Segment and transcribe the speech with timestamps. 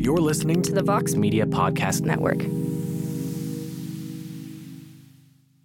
[0.00, 2.40] You're listening to the Vox Media Podcast Network.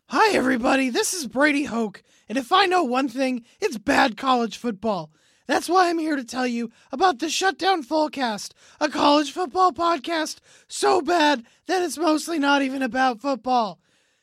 [0.10, 0.90] Hi, everybody.
[0.90, 5.10] This is Brady Hoke, and if I know one thing, it's bad college football.
[5.48, 8.52] That's why I'm here to tell you about the Shutdown Fullcast,
[8.82, 13.80] a college football podcast so bad that it's mostly not even about football.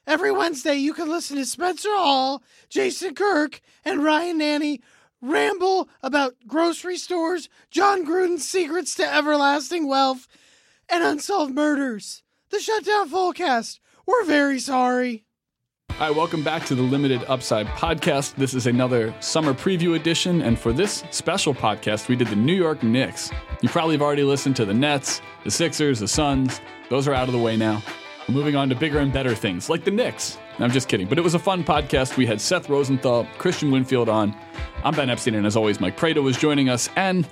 [0.06, 4.80] Every Wednesday, you can listen to Spencer Hall, Jason Kirk, and Ryan Nanni
[5.22, 10.26] ramble about grocery stores, Jon Gruden's secrets to everlasting wealth,
[10.88, 12.22] and unsolved murders.
[12.50, 13.78] The Shutdown Fullcast.
[14.04, 15.24] We're very sorry.
[15.92, 18.34] Hi, welcome back to the Limited Upside podcast.
[18.34, 22.54] This is another summer preview edition, and for this special podcast, we did the New
[22.54, 23.30] York Knicks.
[23.60, 26.60] You probably have already listened to the Nets, the Sixers, the Suns.
[26.90, 27.82] Those are out of the way now.
[28.28, 30.38] Moving on to bigger and better things, like the Knicks.
[30.58, 32.16] I'm just kidding, but it was a fun podcast.
[32.16, 34.34] We had Seth Rosenthal, Christian Winfield on.
[34.84, 36.88] I'm Ben Epstein, and as always, Mike Prada was joining us.
[36.94, 37.26] And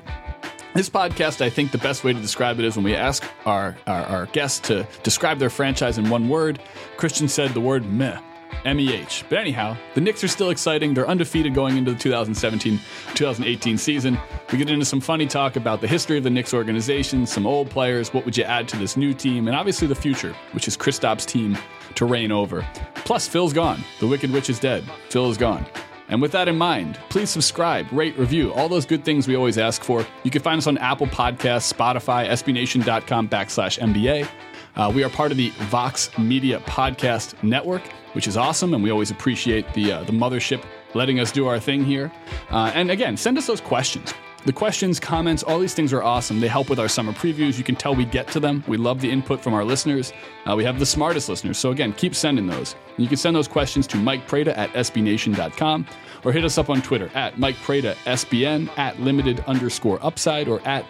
[0.74, 3.76] this podcast, I think the best way to describe it is when we ask our,
[3.86, 6.60] our, our guests to describe their franchise in one word.
[6.96, 8.20] Christian said the word meh.
[8.64, 9.24] MEH.
[9.28, 10.94] But anyhow, the Knicks are still exciting.
[10.94, 12.78] They're undefeated going into the 2017
[13.14, 14.18] 2018 season.
[14.52, 17.70] We get into some funny talk about the history of the Knicks organization, some old
[17.70, 20.76] players, what would you add to this new team, and obviously the future, which is
[20.76, 21.56] Kristaps' team
[21.94, 22.66] to reign over.
[22.96, 23.82] Plus, Phil's gone.
[23.98, 24.84] The Wicked Witch is dead.
[25.08, 25.66] Phil is gone.
[26.08, 29.58] And with that in mind, please subscribe, rate, review, all those good things we always
[29.58, 30.04] ask for.
[30.24, 34.28] You can find us on Apple Podcasts, Spotify, SBNation.com backslash NBA.
[34.76, 37.82] Uh, we are part of the Vox Media Podcast Network,
[38.12, 41.60] which is awesome, and we always appreciate the uh, the mothership letting us do our
[41.60, 42.10] thing here.
[42.50, 44.12] Uh, and again, send us those questions.
[44.46, 46.40] The questions, comments, all these things are awesome.
[46.40, 47.58] They help with our summer previews.
[47.58, 48.64] You can tell we get to them.
[48.66, 50.14] We love the input from our listeners.
[50.46, 51.58] Uh, we have the smartest listeners.
[51.58, 52.74] So, again, keep sending those.
[52.96, 55.86] You can send those questions to Mike Prada at SBNation.com
[56.24, 60.66] or hit us up on Twitter at Mike Prada SBN, at limited underscore upside, or
[60.66, 60.86] at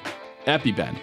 [0.47, 0.97] EpiBen.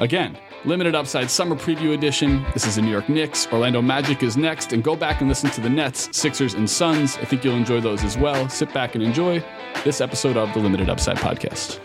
[0.00, 2.44] Again, Limited Upside Summer Preview Edition.
[2.54, 3.46] This is the New York Knicks.
[3.52, 7.18] Orlando Magic is next, and go back and listen to the Nets, Sixers, and Suns.
[7.18, 8.48] I think you'll enjoy those as well.
[8.48, 9.44] Sit back and enjoy
[9.84, 11.80] this episode of the Limited Upside Podcast.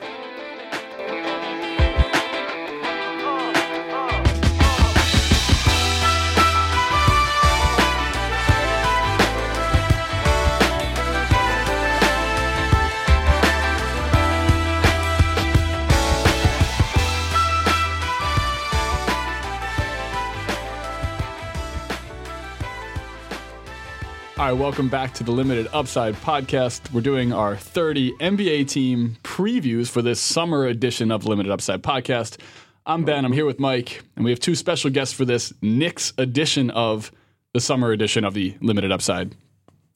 [24.49, 26.91] Right, welcome back to the Limited Upside podcast.
[26.91, 32.39] We're doing our 30 NBA team previews for this summer edition of Limited Upside podcast.
[32.83, 36.13] I'm Ben, I'm here with Mike, and we have two special guests for this Knicks
[36.17, 37.11] edition of
[37.53, 39.35] the summer edition of the Limited Upside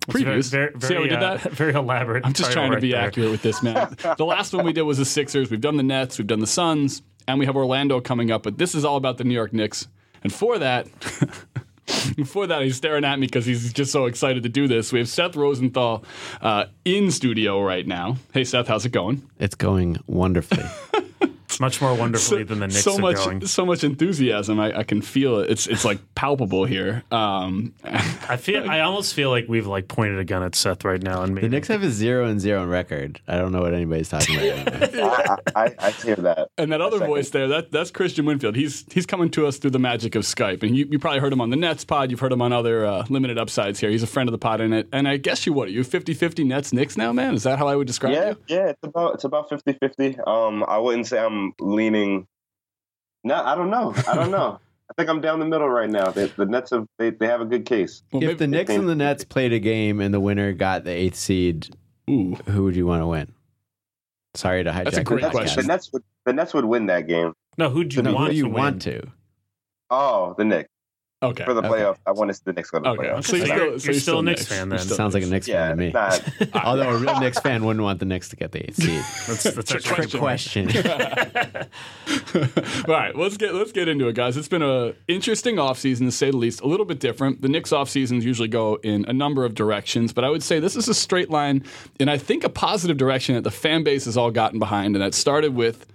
[0.01, 0.51] previews.
[0.51, 1.51] Very, very, See how we did uh, that?
[1.53, 2.23] very elaborate.
[2.23, 3.01] I'm just trying to be there.
[3.01, 3.95] accurate with this, man.
[4.17, 5.49] the last one we did was the Sixers.
[5.49, 8.43] We've done the Nets, we've done the Suns, and we have Orlando coming up.
[8.43, 9.87] But this is all about the New York Knicks.
[10.21, 10.87] And for that,
[12.15, 14.91] before that, he's staring at me because he's just so excited to do this.
[14.91, 16.03] We have Seth Rosenthal
[16.41, 18.17] uh, in studio right now.
[18.33, 19.27] Hey, Seth, how's it going?
[19.39, 20.65] It's going wonderfully.
[21.59, 23.45] Much more wonderfully than the Knicks so are much, going.
[23.45, 24.59] so much enthusiasm.
[24.59, 25.49] I, I can feel it.
[25.49, 27.03] It's it's like palpable here.
[27.11, 28.69] Um, I feel.
[28.69, 31.41] I almost feel like we've like pointed a gun at Seth right now, and the
[31.41, 33.19] maybe Knicks have a zero and zero on record.
[33.27, 34.73] I don't know what anybody's talking about.
[34.95, 36.49] I, I, I hear that.
[36.57, 38.55] And that other voice there, that that's Christian Winfield.
[38.55, 40.63] He's he's coming to us through the magic of Skype.
[40.63, 42.11] And you, you probably heard him on the Nets pod.
[42.11, 43.89] You've heard him on other uh, limited upsides here.
[43.89, 44.87] He's a friend of the pod in it.
[44.91, 45.67] And I guess you what?
[45.67, 47.33] Are you 50-50 Nets Knicks now, man?
[47.33, 48.35] Is that how I would describe Yeah, you?
[48.47, 50.27] yeah, it's about it's about 50-50.
[50.27, 52.27] Um, I wouldn't say I'm leaning.
[53.23, 53.93] No, I don't know.
[54.07, 54.59] I don't know.
[54.89, 56.11] I think I'm down the middle right now.
[56.11, 58.03] The, the Nets have they, they have a good case.
[58.11, 60.91] Well, if the Knicks and the Nets played a game and the winner got the
[60.91, 61.75] eighth seed,
[62.09, 62.35] Ooh.
[62.49, 63.33] who would you want to win?
[64.35, 64.83] Sorry to hijack.
[64.85, 65.31] That's a the great podcast.
[65.31, 65.61] question.
[65.63, 67.33] The Nets would the Nets would win that game.
[67.57, 67.69] no.
[67.69, 69.01] Who'd you No, want who do you to want win?
[69.01, 69.11] to?
[69.89, 70.69] Oh, the Knicks
[71.23, 71.43] Okay.
[71.45, 71.69] for the Okay.
[71.69, 71.97] playoff.
[72.05, 73.07] I want to see the Knicks go to the Okay.
[73.07, 73.25] playoffs.
[73.25, 74.79] So you're So still, you're- so you're still a Knicks fan You're then.
[74.85, 75.47] still Sounds like a Knicks.
[75.47, 75.91] Knicks fan to me.
[75.91, 76.23] not,
[76.65, 78.99] Although a real Knicks fan wouldn't want the Knicks to get the eighth seed.
[79.27, 80.67] That's, that's a Trick trick question.
[80.67, 80.85] question.
[82.35, 84.37] All right, let's get let's get into it, guys.
[84.37, 86.61] It's been an interesting offseason to say the least.
[86.61, 87.41] A little bit different.
[87.41, 90.59] The Knicks off seasons usually go in a number of directions, but I would say
[90.59, 91.63] this is a straight line,
[91.99, 95.03] and I think a positive direction that the fan base has all gotten behind, and
[95.03, 95.85] that started with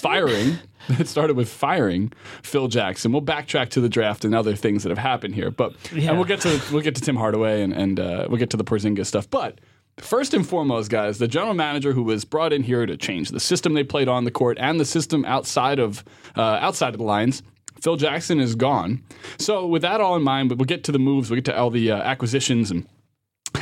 [0.00, 0.58] firing.
[0.90, 2.12] It started with firing
[2.42, 3.12] Phil Jackson.
[3.12, 6.08] We'll backtrack to the draft and other things that have happened here, but Yeah.
[6.10, 8.56] and we'll get to we'll get to Tim Hardaway and and uh, we'll get to
[8.56, 9.58] the Porzingis stuff, but.
[10.00, 13.40] First and foremost, guys, the general manager who was brought in here to change the
[13.40, 16.04] system they played on the court and the system outside of
[16.36, 17.42] uh, outside of the lines.
[17.80, 19.02] Phil Jackson is gone.
[19.38, 21.70] So, with that all in mind, we'll get to the moves, we'll get to all
[21.70, 22.86] the uh, acquisitions and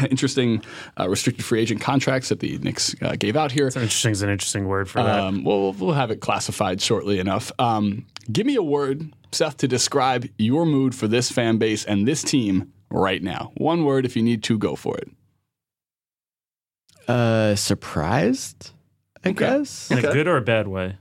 [0.10, 0.62] interesting
[0.98, 3.70] uh, restricted free agent contracts that the Knicks uh, gave out here.
[3.70, 5.20] So interesting is an interesting word for that.
[5.20, 7.50] Um, we'll, we'll have it classified shortly enough.
[7.58, 12.06] Um, give me a word, Seth, to describe your mood for this fan base and
[12.06, 13.52] this team right now.
[13.56, 15.08] One word, if you need to, go for it.
[17.08, 18.70] Uh, surprised,
[19.24, 19.38] I Okay.
[19.38, 19.90] guess.
[19.90, 20.96] In a good or a bad way,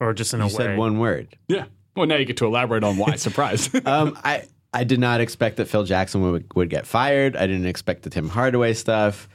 [0.00, 0.52] or just in You a way.
[0.54, 1.36] said one word.
[1.48, 1.64] Yeah.
[1.96, 3.16] Well, now you get to elaborate on why.
[3.16, 3.74] surprised.
[3.86, 4.44] um, I
[4.78, 7.36] I did not expect that Phil Jackson would would get fired.
[7.36, 9.28] I didn't expect the Tim Hardaway stuff.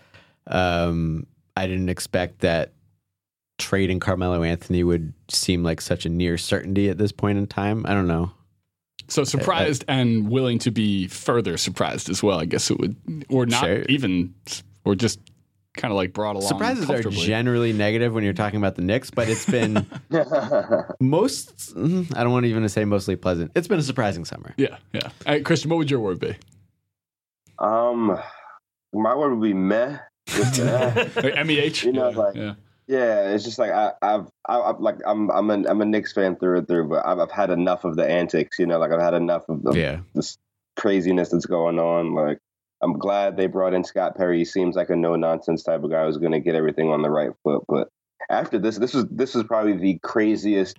[0.47, 2.71] Um, I didn't expect that
[3.59, 7.85] trading Carmelo Anthony would seem like such a near certainty at this point in time.
[7.85, 8.31] I don't know.
[9.09, 12.39] so surprised and willing to be further surprised as well.
[12.39, 12.95] I guess it would,
[13.29, 13.81] or not Sure.
[13.89, 14.33] even,
[14.85, 15.19] or just
[15.75, 16.47] kind of like brought along.
[16.47, 19.85] Surprises are generally negative when you're talking about the Knicks, but it's been
[20.99, 21.75] most.
[21.75, 23.51] mm, I don't want to even say mostly pleasant.
[23.55, 24.53] It's been a surprising summer.
[24.57, 25.09] Yeah, yeah.
[25.25, 26.35] All right, Christian, what would your word be?
[27.59, 28.19] um,
[28.93, 29.97] my word would be meh.
[30.27, 31.83] Just, uh, Like, MEH?
[31.83, 32.53] You know, yeah, like- yeah.
[32.85, 36.11] Yeah, it's just like I, I've, I, I've like I'm, I'm a, I'm a Knicks
[36.11, 38.59] fan through and through, but I've, I've had enough of the antics.
[38.59, 39.99] You know, like I've had enough of the Yeah.
[40.13, 40.37] this
[40.75, 42.13] craziness that's going on.
[42.13, 42.39] Like
[42.83, 44.39] I'm glad they brought in Scott Perry.
[44.39, 47.01] He seems like a no nonsense type of guy who's going to get everything on
[47.01, 47.63] the right foot.
[47.67, 47.89] But
[48.29, 50.77] after this, this is this is probably the craziest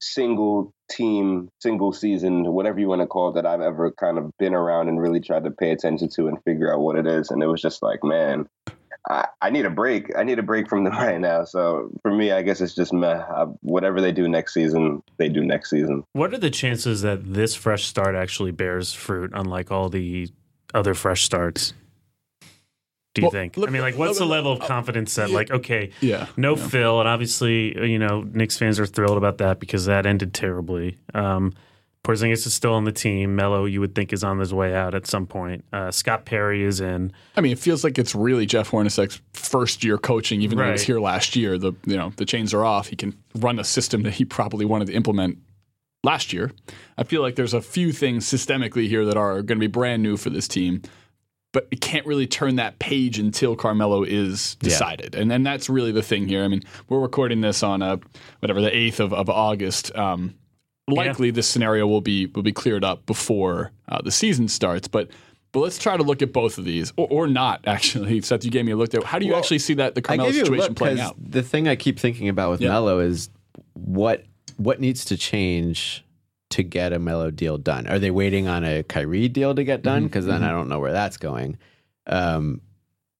[0.00, 4.30] single team, single season, whatever you want to call it, that I've ever kind of
[4.38, 7.30] been around and really tried to pay attention to and figure out what it is.
[7.30, 8.48] And it was just like, man.
[9.06, 10.16] I, I need a break.
[10.16, 11.44] I need a break from them right now.
[11.44, 13.22] So for me, I guess it's just meh.
[13.22, 16.04] I, whatever they do next season, they do next season.
[16.14, 20.30] What are the chances that this fresh start actually bears fruit, unlike all the
[20.74, 21.72] other fresh starts?
[23.14, 23.56] Do you Well, think?
[23.56, 26.26] look- I mean, like, what's the look- level of confidence that, like, okay, Yeah.
[26.36, 26.66] no yeah.
[26.66, 30.96] Phil, and obviously, you know, Knicks fans are thrilled about that because that ended terribly.
[31.14, 31.52] Um,
[32.02, 33.34] Porzingis is still on the team.
[33.34, 35.64] Melo, you would think, is on his way out at some point.
[35.72, 37.12] Uh, Scott Perry is in.
[37.36, 40.72] I mean, it feels like it's really Jeff Hornacek's first year coaching, even though he
[40.72, 41.56] was here last year.
[41.56, 42.88] The you know the chains are off.
[42.88, 45.38] He can run a system that he probably wanted to implement
[46.04, 46.52] last year.
[46.96, 50.02] I feel like there's a few things systemically here that are going to be brand
[50.02, 50.82] new for this team,
[51.52, 54.68] but it can't really turn that page until Carmelo is Yeah.
[54.68, 56.44] decided, and and that's really the thing here.
[56.44, 57.98] I mean, we're recording this on a
[58.40, 59.94] whatever the eighth of, of August.
[59.96, 60.34] Um,
[60.86, 65.10] likely this scenario will be will be cleared up before uh, the season starts, but.
[65.52, 67.60] But let's try to look at both of these, or, or not.
[67.68, 69.00] Actually, Seth, you gave me a look there.
[69.04, 71.14] How do you Well, actually see that the Carmelo gave you a situation playing out?
[71.16, 72.70] the thing I keep thinking about with Yeah.
[72.70, 73.30] Melo is
[73.74, 74.24] what
[74.56, 76.04] what needs to change
[76.50, 77.86] to get a Melo deal done.
[77.88, 80.04] Are they waiting on a Kyrie deal to get Mm-hmm, done?
[80.04, 81.58] Because then I don't know where that's going.
[82.06, 82.60] Um,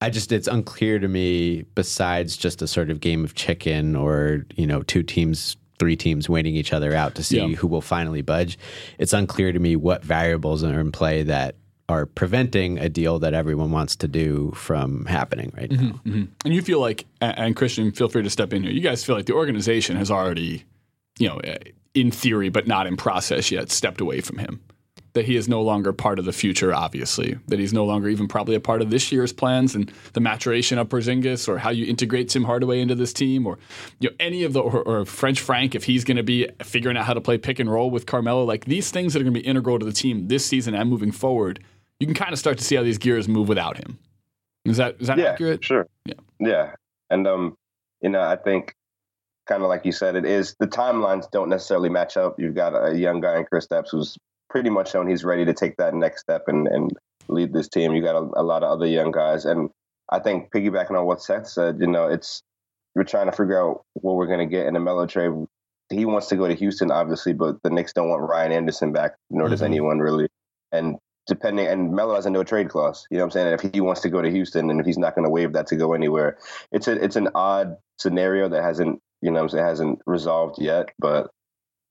[0.00, 1.62] I just it's unclear to me.
[1.74, 5.56] Besides just a sort of game of chicken, or you know, two teams.
[5.80, 7.56] Three teams waiting each other out to see Yeah.
[7.56, 8.56] who will finally budge.
[8.96, 11.56] It's unclear to me what variables are in play that
[11.88, 16.00] are preventing a deal that everyone wants to do from happening right now.
[16.04, 18.70] And you feel like, and Christian, feel free to step in here.
[18.70, 20.62] You guys feel like the organization has already,
[21.18, 21.58] you know, eh,
[21.94, 24.60] in theory, but not in process yet, stepped away from him.
[25.12, 27.38] That he is no longer part of the future, obviously.
[27.46, 30.76] That he's no longer even probably a part of this year's plans and the maturation
[30.76, 33.58] of Porzingis, or how you integrate Tim Hardaway into this team, or
[34.00, 36.96] you know any of the, or, or French Frank if he's going to be figuring
[36.96, 38.42] out how to play pick and roll with Carmelo.
[38.42, 40.90] Like these things that are going to be integral to the team this season and
[40.90, 41.62] moving forward.
[42.00, 44.00] You can kind of start to see how these gears move without him.
[44.64, 45.64] Is that is that yeah, accurate?
[45.64, 45.86] sure.
[46.06, 46.14] Yeah.
[46.40, 46.74] yeah,
[47.08, 47.56] and um,
[48.00, 48.74] you know, I think
[49.46, 52.38] kind of like you said, it is the timelines don't necessarily match up.
[52.38, 54.16] You've got a young guy in Kristaps who's
[54.50, 56.90] pretty much shown he's ready to take that next step and and
[57.28, 57.92] lead this team.
[57.94, 59.70] You got a, a lot of other young guys, and
[60.10, 62.42] I think piggybacking on what Seth said, you know, it's
[62.94, 65.32] we're trying to figure out what we're going to get in the Melo trade.
[65.90, 69.16] He wants to go to Houston, obviously, but the Knicks don't want Ryan Anderson back,
[69.30, 69.66] nor does Mhm.
[69.66, 70.28] anyone really.
[70.72, 70.96] And
[71.26, 73.06] depending, and Melo has a no trade clause.
[73.10, 73.46] You know what I'm saying?
[73.52, 75.52] And if he wants to go to Houston, and if he's not going to waive
[75.54, 76.38] that to go anywhere,
[76.72, 80.60] it's a it's an odd scenario that hasn't you know what I'm saying hasn't resolved
[80.62, 81.30] yet, but.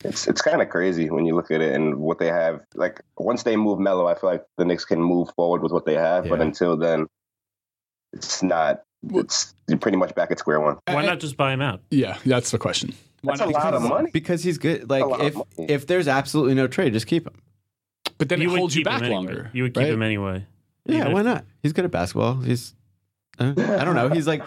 [0.05, 2.59] It's it's kind of crazy when you look at it and what they have.
[2.75, 5.85] Like once they move Melo, I feel like the Knicks can move forward with what
[5.85, 6.27] they have.
[6.27, 7.07] But until then,
[8.11, 8.83] it's not.
[9.13, 10.77] It's pretty much back at square one.
[10.87, 11.81] Why not just buy him out?
[11.89, 12.93] Yeah, that's the question.
[13.21, 13.63] Why That's a not?
[13.63, 14.09] lot of money.
[14.11, 14.89] Because he's good.
[14.89, 17.35] Like a lot of if if there's absolutely no trade, just keep him.
[18.17, 19.15] But then it would holds you keep him back anyway.
[19.15, 19.51] longer.
[19.53, 19.93] You would keep right?
[19.93, 20.45] him anyway.
[20.85, 21.45] Yeah, Even why if- not?
[21.61, 22.41] He's good at basketball.
[22.41, 22.73] He's
[23.39, 24.09] uh, I don't know.
[24.09, 24.43] He's like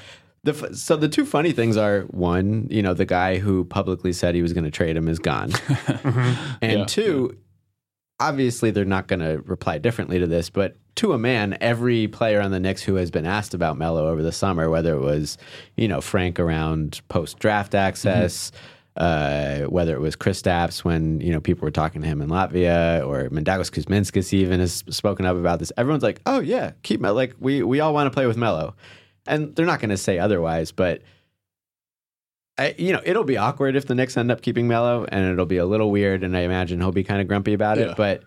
[0.47, 4.13] the f- so the two funny things are one, you know, the guy who publicly
[4.13, 5.51] said he was going to trade him is gone,
[6.63, 7.37] and Yeah, two,
[8.21, 12.41] obviously they're not going to reply differently to this, but to a man, every player
[12.41, 15.37] on the Knicks who has been asked about Melo over the summer, whether it was
[15.77, 18.53] you know Frank around post draft access.
[18.97, 22.31] Uh, whether it was Chris Kristaps when you know people were talking to him in
[22.31, 25.71] Latvia, or Mindaugas Kuzminskas even has spoken up about this.
[25.77, 28.75] Everyone's like, "Oh yeah, keep Melo." Like we we all want to play with Melo,
[29.27, 30.73] and they're not going to say otherwise.
[30.73, 31.03] But
[32.59, 35.47] I, you know, it'll be awkward if the Knicks end up keeping Melo, and it'll
[35.47, 36.25] be a little weird.
[36.25, 37.91] And I imagine he'll be kind of grumpy about Yeah.
[37.91, 37.97] it.
[37.97, 38.23] But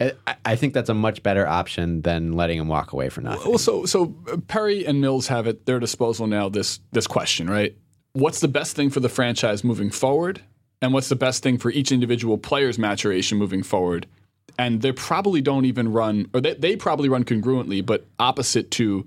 [0.00, 0.12] I,
[0.44, 3.48] I think that's a much better option than letting him walk away for nothing.
[3.48, 7.48] Well, so so uh, Perry and Mills have at their disposal now this this question,
[7.48, 7.76] right?
[8.12, 10.40] What's the best thing for the franchise moving forward,
[10.82, 14.06] and what's the best thing for each individual player's maturation moving forward?
[14.56, 19.04] And they probably don't even run, or they, they probably run congruently, but opposite to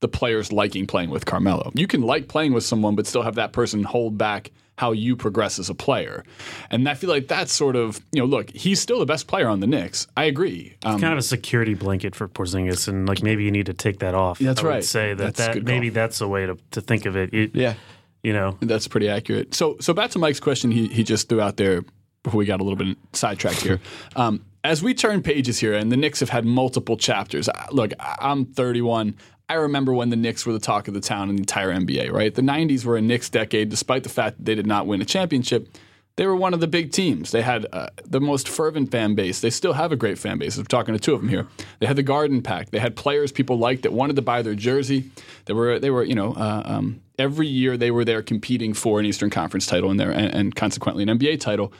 [0.00, 1.70] the players liking playing with Carmelo.
[1.74, 5.14] You can like playing with someone, but still have that person hold back how you
[5.14, 6.24] progress as a player.
[6.70, 9.46] And I feel like that's sort of, you know, look, he's still the best player
[9.46, 10.06] on the Knicks.
[10.16, 10.74] I agree.
[10.84, 13.98] Um, kind of a security blanket for Porzingis, and like maybe you need to take
[13.98, 14.38] that off.
[14.38, 14.84] That's I would right.
[14.84, 17.34] say that, That's that maybe that's the way to, to think of it.
[17.34, 17.74] It- yeah.
[18.22, 19.54] you know, That's pretty accurate.
[19.54, 21.82] So, so back to Mike's question, he he just threw out there
[22.22, 23.80] before we got a little bit sidetracked here.
[24.16, 27.48] Um, as we turn pages here, and the Knicks have had multiple chapters.
[27.70, 29.16] Look, I'm 31.
[29.50, 32.12] I remember when the Knicks were the talk of the town in the entire NBA.
[32.12, 35.02] Right, the 90s were a Knicks decade, despite the fact that they did not win
[35.02, 35.76] a championship.
[36.14, 37.32] They were one of the big teams.
[37.32, 39.40] They had uh, the most fervent fan base.
[39.40, 40.56] They still have a great fan base.
[40.56, 41.48] I'm talking to two of them here.
[41.80, 42.70] They had the Garden Pack.
[42.70, 45.10] They had players people liked that wanted to buy their jersey.
[45.46, 49.00] They were they were you know uh, um, every year they were there competing for
[49.00, 51.72] an Eastern Conference title and there and, and consequently an NBA title.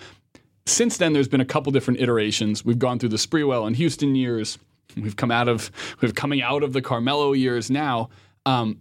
[0.66, 2.64] Since then, there's been a couple different iterations.
[2.64, 4.58] We've gone through the Sprewell and Houston years.
[4.96, 5.70] We've come out of
[6.00, 8.10] we've coming out of the Carmelo years now.
[8.46, 8.80] Um,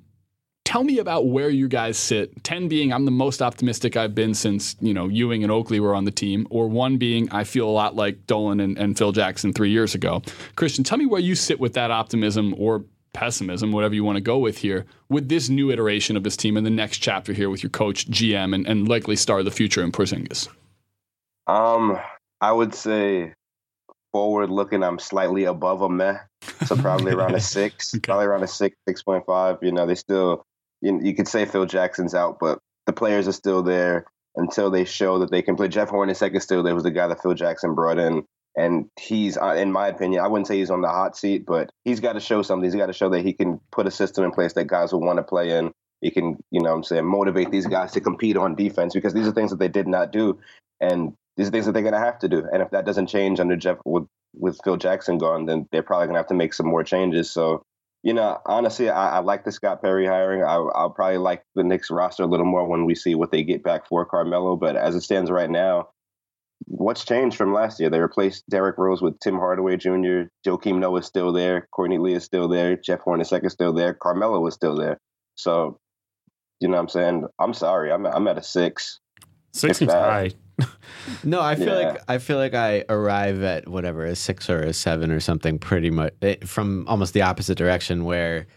[0.65, 2.43] tell me about where you guys sit.
[2.43, 5.95] Ten being I'm the most optimistic I've been since you know Ewing and Oakley were
[5.95, 9.11] on the team, or one being I feel a lot like Dolan and, and Phil
[9.11, 10.21] Jackson three years ago.
[10.55, 14.21] Christian, tell me where you sit with that optimism or pessimism, whatever you want to
[14.21, 17.49] go with here, with this new iteration of this team and the next chapter here
[17.49, 20.47] with your coach, GM, and, and likely star of the future in Porzingis.
[21.47, 21.99] Um,
[22.41, 23.33] I would say
[24.11, 26.17] forward looking, I'm slightly above a meh,
[26.65, 28.01] so probably around a six, Okay.
[28.01, 29.57] probably around a six, six point five.
[29.61, 30.43] You know, they still,
[30.81, 34.85] you, you could say Phil Jackson's out, but the players are still there until they
[34.85, 35.67] show that they can play.
[35.67, 36.73] Jeff Hornacek is still there.
[36.75, 38.23] Was the guy that Phil Jackson brought in,
[38.57, 41.69] and he's, uh, in my opinion, I wouldn't say he's on the hot seat, but
[41.85, 42.63] he's got to show something.
[42.63, 45.01] He's got to show that he can put a system in place that guys will
[45.01, 45.71] want to play in.
[46.01, 49.13] He can, you know, what I'm saying, motivate these guys to compete on defense because
[49.13, 50.39] these are things that they did not do,
[50.79, 52.45] and these are things that they're going to have to do.
[52.51, 54.03] And if that doesn't change under Jeff with
[54.33, 57.31] with Phil Jackson gone, then they're probably going to have to make some more changes.
[57.31, 57.63] So,
[58.03, 60.43] you know, honestly, I, I like the Scott Perry hiring.
[60.43, 63.43] I, I'll probably like the Knicks roster a little more when we see what they
[63.43, 64.57] get back for Carmelo.
[64.57, 65.87] But as it stands right now,
[66.65, 67.89] what's changed from last year?
[67.89, 70.23] They replaced Derrick Rose with Tim Hardaway Jr.
[70.45, 71.69] Joakim Noah is still there.
[71.71, 72.75] Courtney Lee is still there.
[72.75, 73.93] Jeff Hornacek is still there.
[73.93, 74.99] Carmelo is still there.
[75.35, 75.79] So,
[76.59, 77.27] you know what I'm saying?
[77.39, 77.93] I'm sorry.
[77.93, 78.99] I'm, I'm at a six.
[79.53, 80.31] six that- high.
[81.23, 81.89] No, I feel Yeah.
[81.91, 85.57] like I feel like I arrive at whatever a six or a seven or something
[85.59, 88.47] pretty much eh, from almost the opposite direction where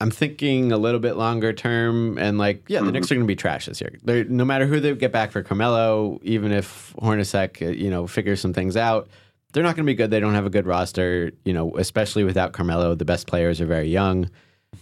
[0.00, 2.92] I'm thinking a little bit longer term and like yeah, the Mhm.
[2.92, 3.98] Knicks are going to be trash this year.
[4.04, 8.06] They're, no matter who they get back for Carmelo, even if Hornacek uh, you know
[8.06, 9.08] figures some things out,
[9.52, 10.10] they're not going to be good.
[10.10, 12.94] They don't have a good roster, you know, especially without Carmelo.
[12.94, 14.30] The best players are very young.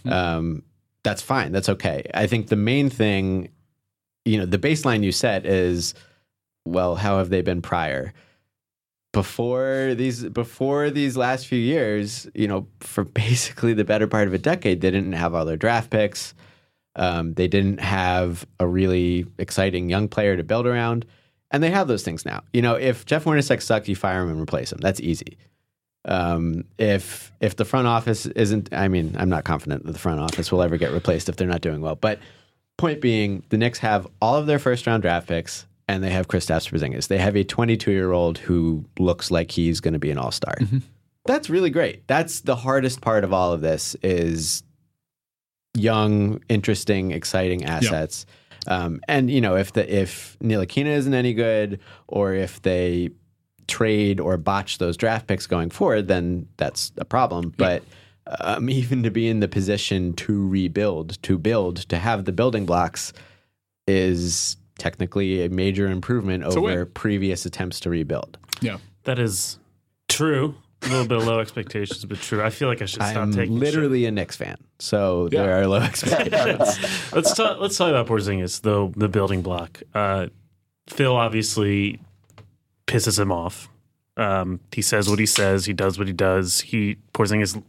[0.05, 0.61] Um,
[1.03, 1.51] that's fine.
[1.51, 2.03] That's okay.
[2.13, 3.49] I think the main thing,
[4.27, 5.93] you know, the baseline you set is,
[6.65, 8.13] well, how have they been prior?
[9.13, 14.33] Before these, before these last few years, you know, for basically the better part of
[14.33, 16.33] a decade, they didn't have all their draft picks.
[16.95, 21.05] Um, they didn't have a really exciting young player to build around,
[21.51, 22.41] and they have those things now.
[22.53, 24.79] You know, if Jeff Hornacek sucks, you fire him and replace him.
[24.79, 25.37] That's easy.
[26.05, 30.19] Um, if if the front office isn't, I mean, I'm not confident that the front
[30.19, 31.95] office will ever get replaced if they're not doing well.
[31.95, 32.19] But
[32.77, 36.27] point being, the Knicks have all of their first round draft picks, and they have
[36.27, 37.07] Kristaps Porzingis.
[37.07, 40.31] They have a 22 year old who looks like he's going to be an all
[40.31, 40.55] star.
[41.25, 42.07] That's really great.
[42.07, 44.63] That's the hardest part of all of this is
[45.73, 48.25] young, interesting, exciting assets.
[48.67, 53.11] Um, and you know, if the if Ntilikina isn't any good, or if they
[53.67, 57.53] trade or botch those draft picks going forward, then that's a problem.
[57.57, 57.83] But
[58.39, 62.65] um, even to be in the position to rebuild, to build, to have the building
[62.65, 63.13] blocks
[63.87, 68.37] is technically a major improvement a over previous attempts to rebuild.
[68.61, 68.77] Yeah.
[69.03, 69.57] That is
[70.09, 70.55] true.
[70.83, 72.43] A little bit of low expectations, but true.
[72.43, 73.21] I feel like I should stop taking.
[73.23, 75.41] I'm taking literally a Knicks fan, so Yeah.
[75.41, 77.11] there are low expectations.
[77.13, 77.59] Let's talk.
[77.59, 78.93] Let's talk about Porzingis, though.
[78.95, 79.81] The building block.
[79.95, 80.27] Uh,
[80.87, 81.99] Phil obviously
[82.85, 83.69] pisses him off.
[84.17, 85.65] Um, he says what he says.
[85.65, 86.59] He does what he does.
[86.61, 87.61] He Porzingis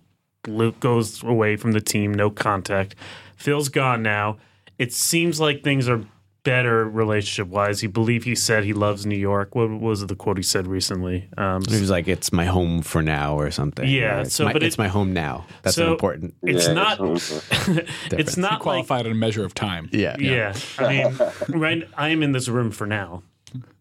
[0.48, 2.12] lo- goes away from the team.
[2.12, 2.94] No contact.
[3.36, 4.38] Phil's gone now.
[4.78, 6.02] It seems like things are
[6.44, 7.80] better relationship wise.
[7.80, 9.54] He believe he said he loves New York.
[9.54, 11.28] What was the quote he said recently?
[11.36, 13.86] Um, He was like, "It's my home for now" or something.
[13.88, 15.44] Yeah, Or, it's so, my, but it's it- my home now.
[15.62, 16.34] That's so important.
[16.42, 17.00] it's Yeah, not.
[17.00, 17.32] it's-
[17.68, 18.36] it's Difference.
[18.38, 19.88] not like Qualified in a measure of time.
[19.92, 20.54] Yeah, yeah.
[20.78, 21.18] I mean,
[21.60, 21.88] right.
[21.96, 23.22] I am in this room for now.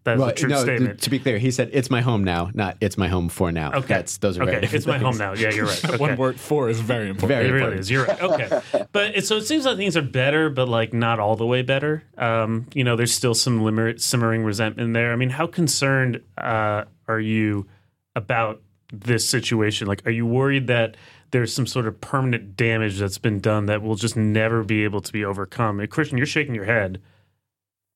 [0.08, 1.02] That's Well, a true no, statement.
[1.02, 3.74] to be clear, he said, "It's my home now," not "It's my home for now."
[3.74, 3.88] Okay.
[3.96, 4.62] That's those are very okay.
[4.62, 5.34] different It's my home now.
[5.34, 5.84] Yeah, you're right.
[5.90, 5.98] Okay.
[5.98, 7.28] One word for is very important.
[7.38, 7.80] Very It really important.
[7.82, 7.92] is.
[7.92, 8.22] You're right.
[8.22, 8.62] Okay,
[8.94, 11.62] but it, so it seems like things are better, but like not all the way
[11.62, 12.04] better.
[12.18, 15.12] Um, you know, there's still some limmer, simmering resentment there.
[15.12, 17.68] I mean, how concerned uh, are you
[18.16, 18.62] about
[18.94, 19.88] this situation?
[19.88, 20.96] Like, are you worried that
[21.32, 25.02] there's some sort of permanent damage that's been done that will just never be able
[25.02, 25.80] to be overcome?
[25.82, 27.02] And Christian, you're shaking your head.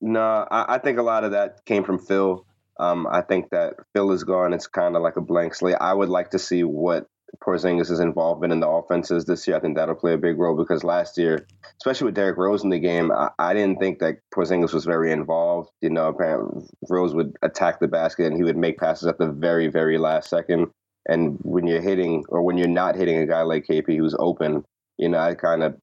[0.02, 2.44] No, I, I think a lot of that came from Phil.
[2.78, 4.52] Um, I think that Phil is gone.
[4.52, 5.76] It's kind of like a blank slate.
[5.80, 7.06] I would like to see what
[7.40, 9.56] Porzingis' involvement in the offenses this year.
[9.56, 11.46] I think that'll play a big role because last year,
[11.80, 15.12] especially with Derrick Rose in the game, I, I didn't think that Porzingis was very
[15.12, 15.70] involved.
[15.80, 19.30] You know, apparently Rose would attack the basket and he would make passes at the
[19.30, 20.66] very, very last second.
[21.08, 24.64] And when you're hitting or when you're not hitting a guy like KP who's open,
[24.98, 25.76] you know, I kind of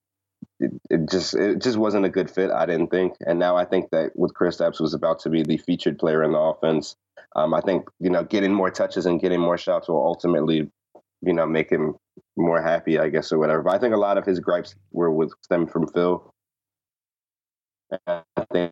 [0.59, 2.51] it, just it just wasn't a good fit.
[2.51, 5.57] I didn't think, and now I think that with Kristaps was about to be the
[5.57, 6.95] featured player in the offense.
[7.35, 10.69] Um, I think you know getting more touches and getting more shots will ultimately,
[11.21, 11.95] you know, make him
[12.35, 13.63] more happy, I guess, or whatever.
[13.63, 16.33] But I think a lot of his gripes were with stem from Phil.
[17.91, 18.71] And I think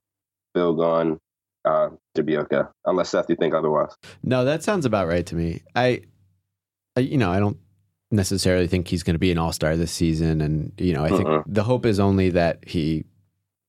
[0.54, 1.20] Phil gone
[1.66, 3.96] uh, to be okay, unless Seth, you think otherwise.
[4.24, 5.62] No, that sounds about right to me.
[5.76, 6.02] I,
[6.96, 7.58] I you know, I don't
[8.12, 11.10] necessarily think he's going to be an all star this season, and you know, I
[11.10, 11.44] think Uh-uh.
[11.46, 13.06] the hope is only that he,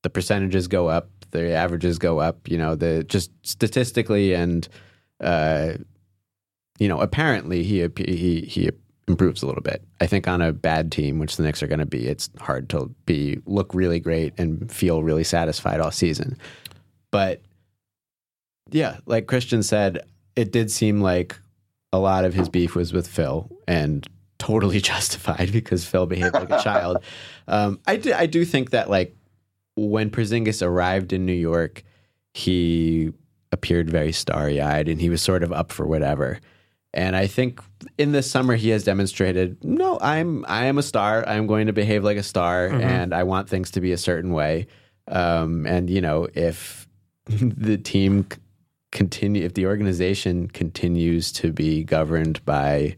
[0.02, 2.48] the percentages go up, the averages go up.
[2.48, 4.68] You know, the just statistically and,
[5.20, 5.74] uh,
[6.78, 8.70] you know, apparently he he he
[9.08, 9.82] improves a little bit.
[10.00, 12.68] I think on a bad team, which the Knicks are going to be, it's hard
[12.70, 16.36] to be look really great and feel really satisfied all season.
[17.10, 17.40] But
[18.70, 20.02] yeah, like Christian said,
[20.36, 21.36] it did seem like
[21.90, 24.06] a lot of his beef was with Phil and
[24.38, 26.98] totally justified because Phil behaved like a child.
[27.50, 29.16] Um, I, do, I do think that like
[29.74, 31.82] when Porzingis arrived in New York,
[32.34, 33.10] he
[33.52, 36.40] appeared very starry eyed and he was sort of up for whatever.
[36.94, 37.60] And I think
[37.96, 41.26] in this summer he has demonstrated, no, I'm I am a star.
[41.28, 44.32] I'm going to behave like a star, and I want things to be a certain
[44.32, 44.66] way.
[45.06, 46.88] Um, and you know, if
[47.26, 48.26] the team
[48.90, 52.96] continue, if the organization continues to be governed by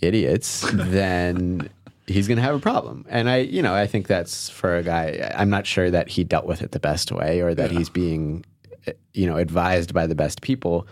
[0.00, 1.68] idiots, then
[2.06, 3.04] he's going to have a problem.
[3.08, 5.32] And I, you know, I think that's for a guy.
[5.36, 8.44] I'm not sure that he dealt with it the best way, or that he's being,
[9.12, 10.86] you know, advised by the best people.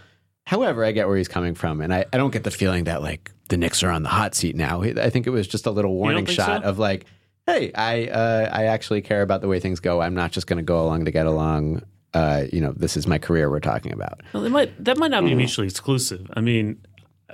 [0.46, 3.02] However, I get where he's coming from, and I, I don't get the feeling that
[3.02, 4.82] like the Knicks are on the hot seat now.
[4.82, 6.68] I think it was just a little warning shot so?
[6.68, 7.06] of like,
[7.46, 10.00] hey, I uh, I actually care about the way things go.
[10.00, 11.82] I'm not just going to go along to get along.
[12.12, 14.22] Uh, you know, this is my career we're talking about.
[14.32, 16.28] Well, that might that might not be mutually exclusive.
[16.34, 16.84] I mean,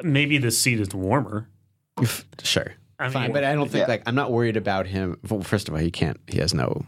[0.02, 1.48] maybe the seat is warmer.
[2.42, 3.92] Sure, I fine, but I don't think Yeah.
[3.92, 5.18] like I'm not worried about him.
[5.28, 6.18] Well, first of all, he can't.
[6.26, 6.84] He has no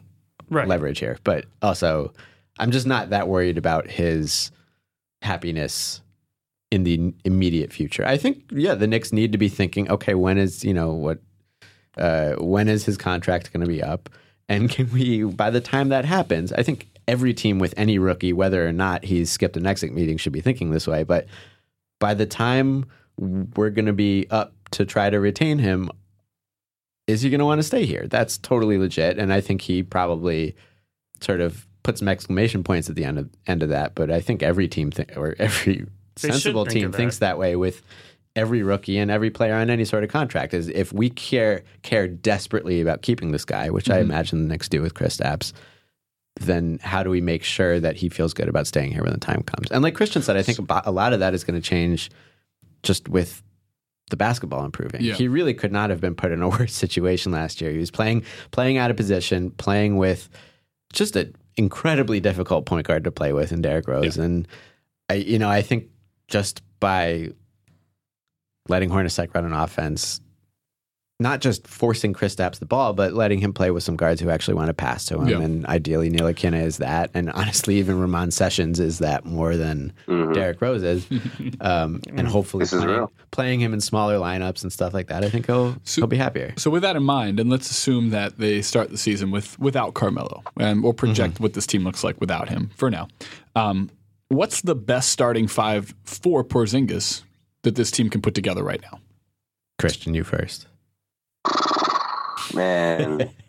[0.50, 0.68] right.
[0.68, 1.18] leverage here.
[1.24, 2.12] But also,
[2.58, 4.50] I'm just not that worried about his
[5.22, 6.02] happiness
[6.70, 8.04] in the immediate future.
[8.06, 11.18] I think, yeah, the Knicks need to be thinking, okay, when is you know what,
[11.96, 14.10] uh, when is his contract going to be up,
[14.48, 15.24] and can we?
[15.24, 19.04] By the time that happens, I think every team with any rookie, whether or not
[19.04, 21.02] he's skipped an exit meeting, should be thinking this way.
[21.04, 21.26] But
[21.98, 22.84] by the time
[23.18, 25.90] we're going to be up to try to retain him,
[27.06, 28.06] is he going to want to stay here?
[28.06, 30.54] That's totally legit, and I think he probably
[31.20, 33.94] sort of put some exclamation points at the end of end of that.
[33.94, 35.86] But I think every team th- or every
[36.20, 37.82] They sensible team thinks that way with
[38.36, 40.52] every rookie and every player on any sort of contract.
[40.52, 43.94] Is if we care care desperately about keeping this guy, which Mm-hmm.
[43.94, 45.52] I imagine the Knicks do with Kristaps,
[46.40, 49.18] then how do we make sure that he feels good about staying here when the
[49.18, 49.70] time comes?
[49.70, 52.10] And like Christian said, I think a lot of that is going to change
[52.82, 53.42] just with
[54.10, 55.02] the basketball improving.
[55.02, 55.14] Yeah.
[55.14, 57.70] He really could not have been put in a worse situation last year.
[57.70, 60.28] He was playing playing out of position, playing with
[60.92, 64.16] just an incredibly difficult point guard to play with in Derrick Rose.
[64.16, 64.46] And
[65.08, 65.88] I you know, I think
[66.28, 67.30] just by
[68.68, 70.20] letting Hornacek run an offense,
[71.20, 74.54] not just forcing Kristaps the ball, but letting him play with some guards who actually
[74.54, 75.26] want to pass to him.
[75.28, 75.40] Yeah.
[75.40, 77.10] And ideally, Ntilikina is that.
[77.12, 80.32] And honestly, even Ramon Sessions is that more than Mhm.
[80.32, 81.06] Derrick Rose is.
[81.60, 83.12] Um, and hopefully, This is playing, real.
[83.32, 86.16] playing him in smaller lineups and stuff like that, I think he'll, So- he'll be
[86.16, 86.54] happier.
[86.56, 89.94] So with that in mind, and let's assume that they start the season with without
[89.94, 91.42] Carmelo, and we'll project Mm-hmm.
[91.42, 93.08] what this team looks like without him for now.
[93.56, 93.90] Um,
[94.28, 97.22] what's the best starting five for Porzingis
[97.62, 99.00] that this team can put together right now?
[99.80, 100.67] Christian, you first.
[102.54, 103.30] Man,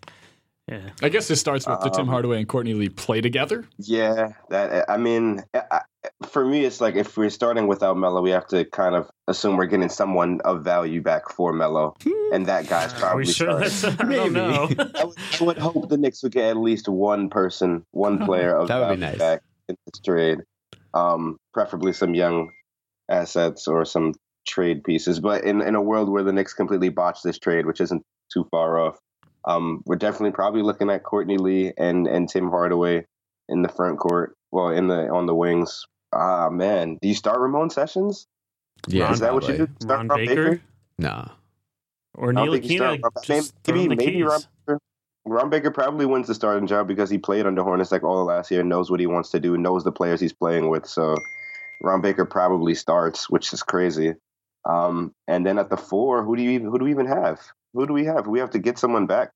[0.67, 0.89] Yeah.
[1.01, 3.65] I guess this starts with the Tim Um, Hardaway and Courtney Lee play together.
[3.79, 5.81] Yeah, that I mean, I, I-
[6.27, 9.57] for me, it's like if we're starting without Melo, we have to kind of assume
[9.57, 11.95] we're getting someone of value back for Melo,
[12.31, 13.97] and that guy's Are probably we sure starting.
[13.97, 14.01] that's?
[14.01, 14.69] I don't know.
[14.95, 18.55] I would, I would hope the Knicks would get at least one person, one player
[18.55, 19.17] of That would be value nice.
[19.17, 20.39] back in this trade.
[20.93, 22.51] Um, preferably some young
[23.09, 24.13] assets or some
[24.47, 25.19] trade pieces.
[25.19, 28.45] But in, in a world where the Knicks completely botched this trade, which isn't too
[28.51, 28.97] far off,
[29.45, 33.05] um, we're definitely probably looking at Courtney Lee and, and Tim Hardaway
[33.47, 34.35] in the front court.
[34.51, 35.85] Well, in the on the wings.
[36.11, 38.25] Ah man, do you start Ramon Sessions?
[38.87, 39.67] Yeah, Ron- Is that what you do?
[39.67, 39.75] probably.
[39.81, 40.61] Start Ron Ron Baker
[40.97, 41.31] No.
[42.15, 43.03] or I don't Neil think you start Aquina.
[43.03, 44.39] Ron- Just throw maybe maybe Ron.
[44.65, 44.79] Baker.
[45.25, 48.25] Ron Baker probably wins the starting job because he played under Hornacek like all of
[48.25, 50.87] last year, knows what he wants to do, knows the players he's playing with.
[50.87, 51.15] So
[51.81, 54.15] Ron Baker probably starts, which is crazy.
[54.65, 57.39] Um, and then at the four, who do you even who do we even have?
[57.73, 58.27] Who do we have?
[58.27, 59.31] We have to get someone back.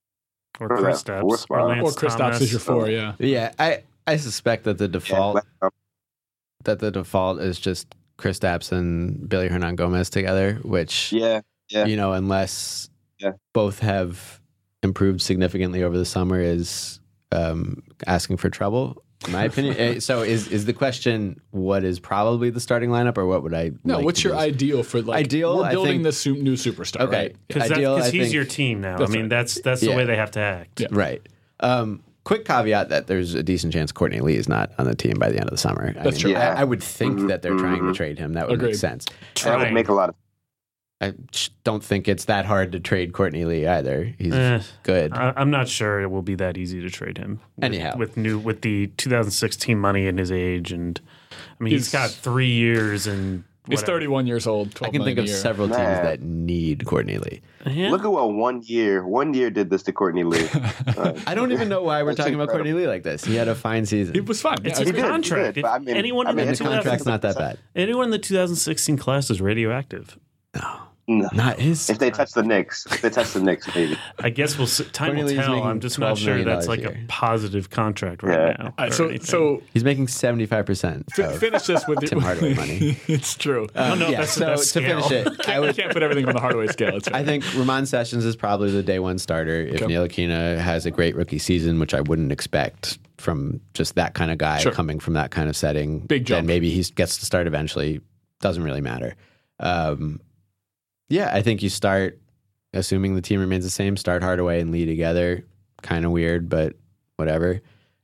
[0.60, 2.42] or for Chris that Stapps or Or Lance Or Chris Thomas.
[2.42, 3.14] is your four, yeah.
[3.20, 5.70] Yeah, I I suspect that the default Yeah,
[6.66, 11.86] that the default is just Kristaps and Willy Hernangomez together, which yeah, yeah.
[11.86, 13.32] you know, unless Yeah.
[13.54, 14.40] both have
[14.84, 17.00] improved significantly over the summer, is
[17.32, 19.02] um, asking for trouble.
[19.26, 19.76] In my opinion.
[19.78, 23.54] Eh, so is is the question what is probably the starting lineup, or what would
[23.54, 23.72] I?
[23.84, 24.44] No, like what's to your do?
[24.44, 27.16] ideal for like Ideal, We're building think- this su- new superstar, Okay.
[27.18, 27.36] right?
[27.48, 27.70] Because
[28.12, 28.98] he's think- your team now.
[28.98, 29.30] I mean, right.
[29.30, 29.92] that's that's Yeah.
[29.92, 30.82] the way they have to act.
[30.82, 30.88] Yeah.
[30.92, 31.22] Right.
[31.60, 35.14] Um, quick caveat that there's a decent chance Courtney Lee is not on the team
[35.20, 35.94] by the end of the summer.
[35.98, 36.32] I That's true.
[36.32, 36.54] Yeah.
[36.56, 38.34] I, I would think that they're trying to trade him.
[38.34, 38.70] That would Agreed.
[38.70, 39.06] make sense.
[39.44, 40.16] that would make a lot of
[41.04, 41.14] I
[41.64, 44.14] don't think it's that hard to trade Courtney Lee either.
[44.18, 45.14] He's Eh, good.
[45.14, 47.40] I, I'm not sure it will be that easy to trade him.
[47.58, 47.98] With, Anyhow.
[47.98, 51.00] with new with the 2016 money and his age, and
[51.60, 54.78] I mean, he's He's- got three years and He's 31 years old.
[54.82, 55.34] I can think of year.
[55.38, 56.04] several teams Man.
[56.04, 57.40] that need Courtney Lee.
[57.66, 57.92] Yeah.
[57.92, 60.46] Look at what one year one year did this to Courtney Lee.
[60.96, 62.66] Uh, I don't even know why we're That's talking about incredible.
[62.72, 63.24] Courtney Lee like this.
[63.24, 64.16] He had a fine season.
[64.18, 64.58] It was fine.
[64.66, 65.56] It's Yeah, his he did, contract.
[65.56, 67.58] did, I mean- anyone I in the the contract's not that bad.
[67.74, 70.20] anyone in the 2016 class is radioactive.
[70.56, 70.80] no.
[71.06, 71.90] Not his.
[71.90, 73.98] If they touch the Knicks, if they touch the Knicks, maybe.
[74.20, 74.86] I guess we'll see.
[74.86, 75.62] time will tell.
[75.64, 78.56] I'm just not sure that's like a a positive contract right Yeah.
[78.58, 78.66] now.
[78.66, 79.26] All right, or so anything.
[79.26, 81.12] so He's making seventy five percent.
[81.14, 82.98] finish this with Tim Hardaway money.
[83.08, 83.68] it's true.
[83.76, 85.28] I don't know if yeah, that's so the best to finish scale.
[85.34, 86.96] it, I I would can't put everything on the Hardaway scale.
[86.96, 89.60] It's I think Ramon Sessions is probably the day one starter.
[89.62, 89.94] If Okay.
[89.94, 94.38] Ntilikina has a great rookie season, which I wouldn't expect from just that kind of
[94.38, 94.72] guy Sure.
[94.72, 96.40] coming from that kind of setting, Big jump.
[96.40, 98.00] Then maybe he gets to start eventually.
[98.40, 99.16] Doesn't really matter.
[99.60, 100.20] Um,
[101.10, 102.20] yeah, I think you start,
[102.74, 105.46] assuming the team remains the same, start Hardaway and Lee together.
[105.82, 106.76] Kind of weird, but
[107.18, 107.62] whatever.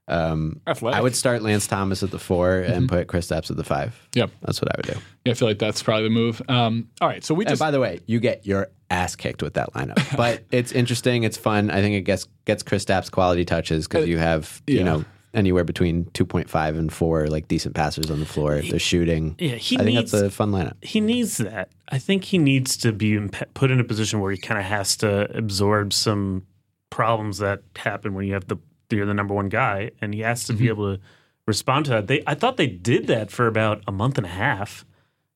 [0.09, 0.97] Um, Athletic.
[0.97, 3.95] I would start Lance Thomas at the 4 and put Kristaps at the five.
[4.15, 4.31] Yep.
[4.41, 5.01] That's what I would do.
[5.23, 6.41] Yeah, I feel like that's probably the move.
[6.49, 9.43] Um, all right, so we And just by the way, you get your ass kicked
[9.43, 11.23] with that lineup, but it's interesting.
[11.23, 11.69] It's fun.
[11.69, 14.79] I think it gets gets Kristaps quality touches because you have yeah.
[14.79, 18.61] you know anywhere between two point five and four like decent passers on the floor.
[18.61, 19.35] They're shooting.
[19.37, 20.83] Yeah, he I think needs that's a fun lineup.
[20.83, 21.69] he needs that.
[21.89, 23.19] I think he needs to be
[23.53, 26.45] put in a position where he kind of has to absorb some
[26.89, 28.57] problems that happen when you have the
[28.91, 30.69] you're the number one guy, and he has to be mm-hmm.
[30.69, 31.01] able to
[31.45, 32.07] respond to that.
[32.07, 34.85] They I thought they did that for about a month and a half,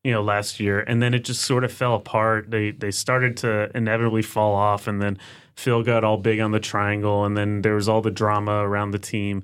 [0.04, 2.50] you know, last year, and then it just sort of fell apart.
[2.50, 5.18] They they started to inevitably fall off, and then
[5.56, 8.92] Phil got all big on the triangle, and then there was all the drama around
[8.92, 9.44] the team.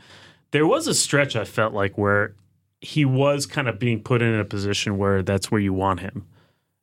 [0.52, 2.36] There was a stretch I felt like where
[2.82, 6.26] he was kind of being put in a position where that's where you want him.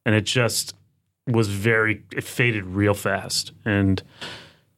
[0.05, 0.75] And it just
[1.27, 3.53] was very, it faded real fast.
[3.65, 4.03] And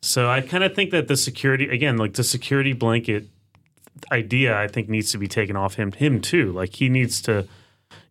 [0.01, 3.29] so I kind of think that the security, again, like the security blanket
[4.13, 6.53] idea, I think needs to be taken off him, him too.
[6.53, 7.47] Like he needs to,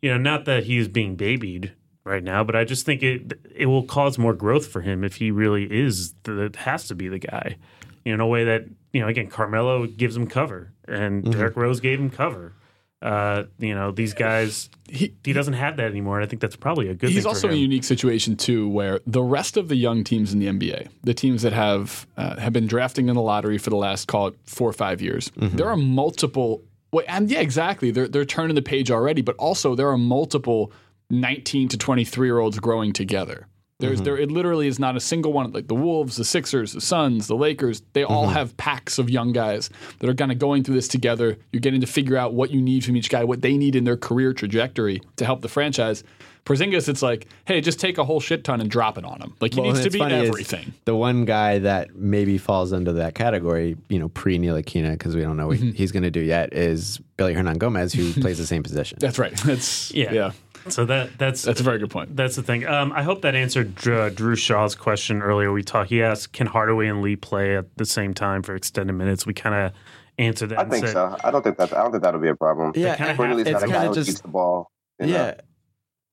[0.02, 1.72] you know, not that he's being babied
[2.04, 5.16] right now, but I just think it, it will cause more growth for him if
[5.16, 7.58] he really is, the, has to be the guy,
[8.06, 8.66] in a way that,
[8.98, 11.32] you know, again, Carmelo gives him cover and Mm-hmm.
[11.38, 12.54] Derrick Rose gave him cover.
[13.00, 16.16] Uh, you know, these guys, he, he doesn't have that anymore.
[16.18, 18.36] And I think that's probably a good he's thing also for in a unique situation
[18.36, 22.08] too, where the rest of the young teams in the NBA, the teams that have
[22.18, 25.00] uh, have been drafting in the lottery for the last call it four or five
[25.00, 26.64] years, there are multiple.
[26.92, 27.92] Well, and yeah, exactly.
[27.92, 30.72] They're they're turning the page already, but also there are multiple
[31.12, 33.48] nineteen to twenty three year olds growing together.
[33.80, 36.82] There's there it literally is not a single one like the Wolves, the Sixers, the
[36.82, 37.84] Suns, the Lakers.
[37.94, 41.38] They all have packs of young guys that are kind of going through this together.
[41.52, 43.84] You're getting to figure out what you need from each guy, what they need in
[43.84, 46.04] their career trajectory to help the franchise.
[46.44, 49.36] Porzingis, it's like, hey, just take a whole shit ton and drop it on him.
[49.42, 50.74] Like he Well, needs to be everything.
[50.86, 55.22] The one guy that maybe falls under that category, you know, pre Ntilikina, because we
[55.22, 55.72] don't know what Mm-hmm.
[55.72, 58.98] he's going to do yet, is Willy Hernangomez, who plays the same position.
[59.02, 59.36] That's right.
[59.44, 60.14] That's Yeah.
[60.14, 60.32] yeah.
[60.70, 62.16] So that that's That's a very good point.
[62.16, 62.66] That's the thing.
[62.66, 65.52] Um, I hope that answered Drew, Drew Shaw's question earlier.
[65.52, 65.90] We talked.
[65.90, 69.34] He asked, "Can Hardaway and Lee play at the same time for extended minutes?" We
[69.34, 69.74] kind of
[70.18, 70.60] answered that.
[70.60, 71.16] I think said, so.
[71.24, 71.74] I don't think that.
[71.74, 72.74] I don't think that'll be a problem.
[72.76, 74.72] Yeah, kinda and Cornelius it's not a guy kind who of keeps the ball.
[75.00, 75.34] you know?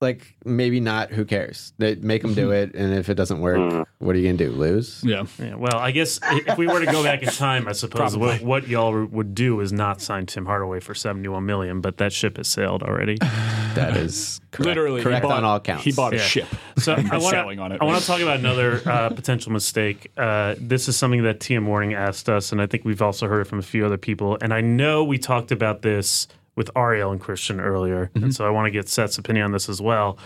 [0.04, 1.10] Yeah, like maybe not.
[1.10, 1.72] Who cares?
[1.78, 3.84] They make them do it, and if it doesn't work, Mhm.
[3.98, 4.50] what are you gonna do?
[4.50, 5.02] Lose?
[5.04, 5.24] Yeah.
[5.38, 8.16] Yeah, well, I guess i- if we were to go back in time, I suppose
[8.16, 12.12] what, what y'all would do is not sign Tim Hardaway for seventy-one million, but that
[12.12, 13.16] ship has sailed already.
[13.74, 14.66] That is correct.
[14.68, 15.82] Literally, he correct bought- on all counts.
[15.82, 16.22] He bought a Yeah.
[16.22, 16.46] ship.
[16.78, 17.82] So I want Sailing on to it.
[17.82, 20.12] I want to talk about another uh, potential mistake.
[20.16, 23.40] Uh, this is something that TM Warning asked us, and I think we've also heard
[23.40, 24.38] it from a few other people.
[24.40, 28.24] And I know we talked about this with Ariel and Christian earlier, Mm-hmm.
[28.24, 30.18] and so I want to get Seth's opinion on this as well.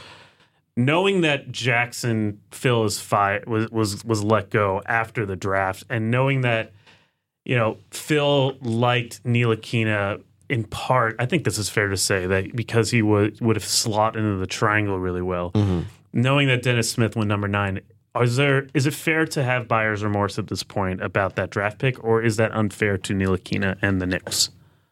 [0.77, 6.11] Knowing that Jackson Phil is fi- was was was let go after the draft, and
[6.11, 6.73] knowing that
[7.45, 12.55] you know Phil liked Ntilikina in part, I think this is fair to say that
[12.55, 15.53] because he would would have slotted into the triangle really well
[16.15, 17.81] knowing that Dennis Smith went number nine,
[18.19, 21.79] is there is it fair to have buyer's remorse at this point about that draft
[21.79, 24.51] pick, or is that unfair to Ntilikina and the Knicks?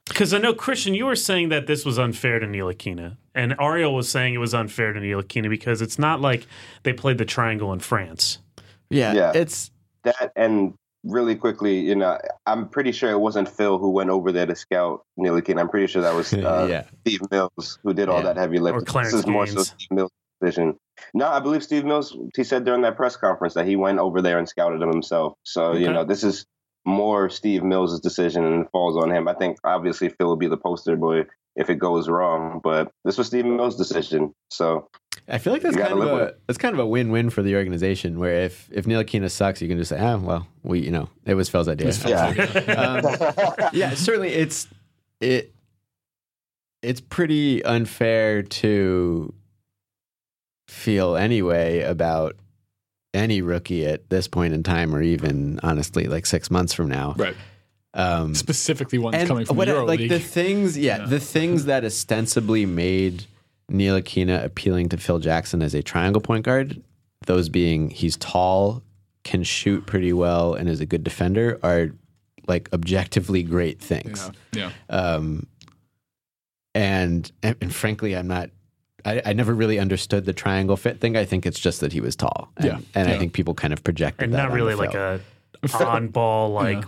[0.08, 3.94] Because I know Christian, you were saying that this was unfair to Ntilikina, and Ariel
[3.94, 6.46] was saying it was unfair to Ntilikina because it's not like
[6.84, 8.38] they played the triangle in France.
[8.88, 9.32] yeah, Yeah.
[9.34, 9.70] it's
[10.04, 14.30] that and really quickly, you know, I'm pretty sure it wasn't Phil who went over
[14.32, 15.60] there to scout Ntilikina.
[15.60, 16.84] I'm pretty sure that was uh, Yeah.
[17.06, 18.24] Steve Mills who did all Yeah.
[18.32, 18.84] that heavy lifting.
[18.84, 20.76] Clarence this is more so Steve Mills' decision.
[21.14, 22.16] No, I believe Steve Mills.
[22.36, 25.34] He said during that press conference that he went over there and scouted him himself.
[25.42, 26.46] So you know, this is
[26.86, 29.28] more Steve Mills' decision and it falls on him.
[29.28, 31.24] I think obviously Phil will be the poster boy
[31.56, 34.34] if it goes wrong, but this was Steve Mills' decision.
[34.50, 34.88] So
[35.28, 37.56] I feel like that's kind of a that's kind of a win win for the
[37.56, 38.18] organization.
[38.18, 41.34] Where if if Ntilikina sucks, you can just say, ah, well, we you know it
[41.34, 41.92] was Phil's idea.
[42.06, 42.28] yeah,
[43.62, 44.68] um, yeah, certainly it's
[45.20, 45.52] it
[46.82, 49.34] it's pretty unfair to
[50.68, 52.36] feel anyway about
[53.16, 57.14] any rookie at this point in time, or even honestly, like six months from now.
[57.16, 57.34] Right.
[57.94, 60.10] Um, Specifically ones coming from what, the Euro like League.
[60.10, 61.06] the things, yeah, Yeah.
[61.06, 63.24] the things that ostensibly made
[63.72, 66.82] Ntilikina appealing to Phil Jackson as a triangle point guard,
[67.26, 68.82] those being he's tall,
[69.24, 71.88] can shoot pretty well, and is a good defender, are
[72.46, 74.30] like objectively great things.
[74.52, 74.70] yeah.
[74.90, 75.46] Um,
[76.74, 78.50] and, and and frankly, I'm not.
[79.06, 81.16] I, I never really understood the triangle fit thing.
[81.16, 82.50] I think it's just that he was tall.
[82.56, 82.78] And, Yeah.
[82.94, 83.14] and Yeah.
[83.14, 85.20] I think people kind of projected and that not really like Phil.
[85.80, 86.84] a on ball like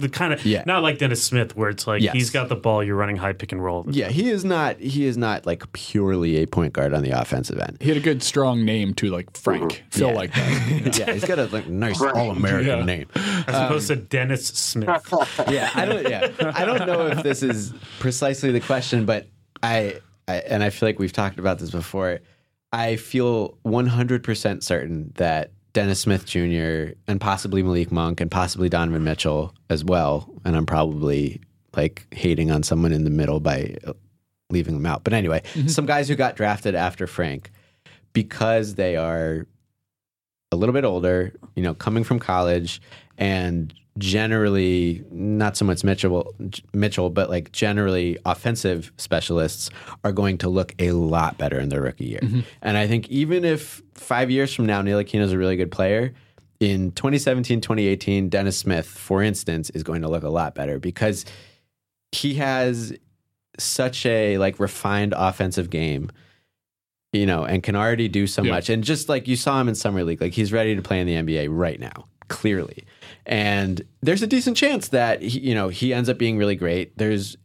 [0.00, 0.62] the kind of Yeah.
[0.64, 2.12] not like Dennis Smith where it's like Yes.
[2.14, 3.84] he's got the ball, you're running high pick and roll.
[3.90, 4.78] Yeah, he is not.
[4.78, 7.78] He is not like purely a point guard on the offensive end.
[7.80, 9.82] He had a good, strong name too, like Frank.
[9.90, 10.14] Feel Yeah.
[10.14, 10.96] like that.
[11.00, 12.84] yeah, he's got a like nice all American Yeah.
[12.84, 13.06] name.
[13.16, 14.88] As opposed to Dennis Smith.
[15.50, 16.08] Yeah, I don't.
[16.08, 19.26] Yeah, I don't know if this is precisely the question, but
[19.64, 19.96] I,
[20.28, 22.20] I and I feel like we've talked about this before.
[22.70, 26.92] I feel 100% certain that Dennis Smith Jr.
[27.06, 31.40] and possibly Malik Monk and possibly Donovan Mitchell as well, and I'm probably
[31.74, 33.94] like hating on someone in the middle by uh,
[34.50, 35.02] leaving them out.
[35.02, 37.50] But anyway, some guys who got drafted after Frank
[38.12, 39.46] because they are
[40.52, 42.80] a little bit older, you know, coming from college
[43.18, 46.32] and generally not so much Mitchell
[46.72, 49.70] Mitchell, but like generally offensive specialists
[50.04, 52.20] are going to look a lot better in their rookie year.
[52.22, 52.40] Mm-hmm.
[52.62, 56.14] And I think even if five years from now Ntilikina is a really good player,
[56.60, 61.24] in 2017, 2018, Dennis Smith, for instance, is going to look a lot better because
[62.12, 62.96] he has
[63.58, 66.10] such a like refined offensive game
[67.14, 68.52] you know, and can already do so Yeah.
[68.52, 68.68] much.
[68.68, 71.06] And just like you saw him in summer league, like he's ready to play in
[71.06, 72.84] the NBA right now, clearly.
[73.28, 76.96] And there's a decent chance that he, you know he ends up being really great.
[76.96, 77.36] There's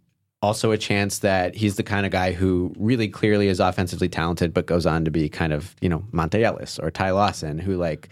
[0.42, 4.54] also a chance that he's the kind of guy who really clearly is offensively talented,
[4.54, 7.76] but goes on to be kind of you know Monta Ellis or Ty Lawson, who
[7.76, 8.10] like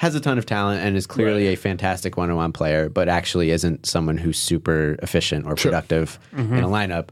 [0.00, 3.84] has a ton of talent and is clearly a fantastic one-on-one player, but actually isn't
[3.84, 5.70] someone who's super efficient or Sure.
[5.70, 6.64] productive in mm-hmm.
[6.64, 7.10] a lineup.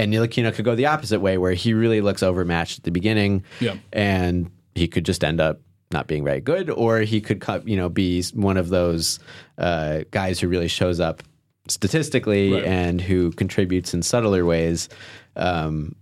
[0.00, 3.44] And Ntilikina could go the opposite way, where he really looks overmatched at the beginning,
[3.60, 3.76] Yeah.
[3.92, 5.60] and he could just end up
[5.94, 9.18] not being very good, or he could, cut, you know, be one of those
[9.56, 11.22] uh, guys who really shows up
[11.68, 12.64] statistically Right.
[12.64, 14.90] and who contributes in subtler ways,
[15.36, 15.94] um,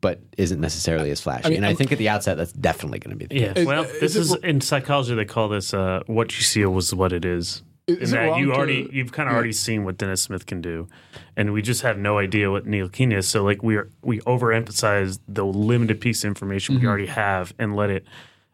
[0.00, 1.48] but isn't necessarily as flashy.
[1.48, 3.52] mean, and I I'm- think at the outset, that's definitely going to be the Yeah.
[3.54, 3.66] case.
[3.66, 6.94] well, is this it is in psychology they call this uh, what you see was
[6.94, 7.62] what it is.
[7.88, 9.36] Is in that wrong you to- already you've kind of Yeah.
[9.38, 10.86] already seen what Dennis Smith can do,
[11.36, 13.26] and we just have no idea what Ntilikina is.
[13.26, 16.84] So like we are we overemphasize the limited piece of information Mm-hmm.
[16.84, 18.04] we already have and let it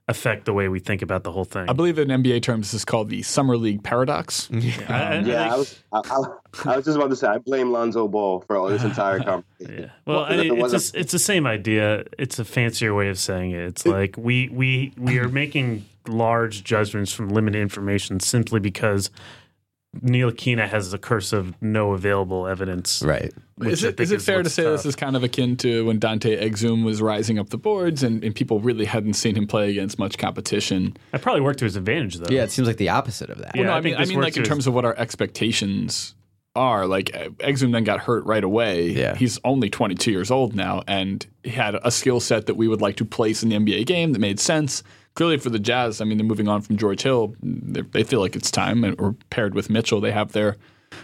[0.08, 1.68] affect the way we think about the whole thing.
[1.68, 4.48] I believe in NBA terms, this is called the Summer League paradox.
[4.52, 4.56] I-
[4.88, 5.82] I- I Yeah, I was.
[5.92, 7.26] I, I, I was just about to say.
[7.26, 9.82] I blame Lonzo Ball for all this entire conversation.
[9.84, 9.90] Yeah.
[10.06, 12.04] Well, I mean, it it's, a, it's the same idea.
[12.18, 13.60] It's a fancier way of saying it.
[13.60, 19.10] It's like we we we are making large judgments from limited information simply because
[19.96, 23.02] Ntilikina has the curse of no available evidence.
[23.02, 23.32] Right.
[23.62, 24.72] Is I it, think is it fair to say tough.
[24.72, 28.22] this is kind of akin to when Dante Exum was rising up the boards and,
[28.22, 30.96] and people really hadn't seen him play against much competition?
[31.12, 32.32] That probably worked to his advantage, though.
[32.32, 33.56] Yeah, it seems like the opposite of that.
[33.56, 36.14] Yeah, no, I I mean, I mean, like in as- terms of what our expectations
[36.54, 36.86] are.
[36.86, 37.06] Like
[37.38, 38.90] Exum then got hurt right away.
[38.90, 39.14] Yeah.
[39.14, 42.80] he's only 22 years old now, and he had a skill set that we would
[42.80, 44.82] like to place in the NBA game that made sense.
[45.18, 47.34] Clearly, for the Jazz, I mean, they're moving on from George Hill.
[47.42, 50.56] They feel like it's time, and- or paired with Mitchell, they have their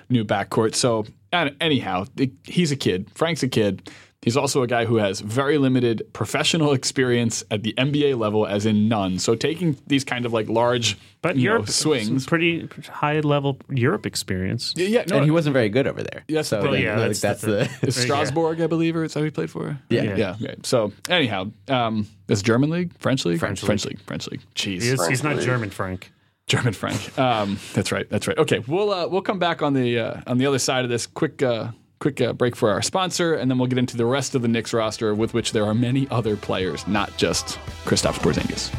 [0.08, 0.76] new backcourt.
[0.76, 2.04] So, anyhow,
[2.44, 3.10] he's a kid.
[3.12, 3.90] Frank's a kid.
[4.24, 8.64] He's also a guy who has very limited professional experience at the NBA level, as
[8.64, 9.18] in none.
[9.18, 12.24] So, taking these kind of like large, but you know, Europe swings.
[12.24, 14.72] pretty high level Europe experience.
[14.76, 16.24] Yeah, yeah, no, and he wasn't very good over there.
[16.26, 17.78] Yes, so well, yeah, like, that's that's, the the, thing.
[17.82, 19.78] It's Strasbourg, I believe, or it's how he played for?
[19.90, 20.02] Yeah.
[20.04, 20.16] Yeah.
[20.16, 20.36] yeah.
[20.40, 20.56] okay.
[20.62, 23.98] So anyhow, um, this German league, French league, French French league.
[23.98, 24.40] league, French league.
[24.54, 26.10] Jeez, He is, he's not German, Frank.
[26.46, 27.18] German Frank.
[27.18, 28.08] Um, that's right.
[28.08, 28.36] That's right.
[28.38, 31.06] Okay, we'll uh, we'll come back on the uh, on the other side of this
[31.06, 31.42] quick.
[31.42, 31.72] Uh,
[32.04, 34.48] Quick uh, break for our sponsor, and then we'll get into the rest of the
[34.48, 38.70] Knicks roster, with which there are many other players, not just Kristaps Porzingis.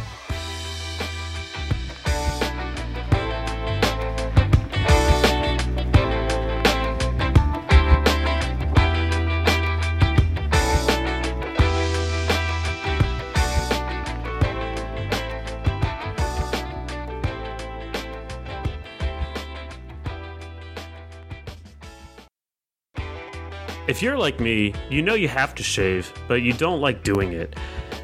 [23.96, 27.32] If you're like me, you know you have to shave, but you don't like doing
[27.32, 27.56] it.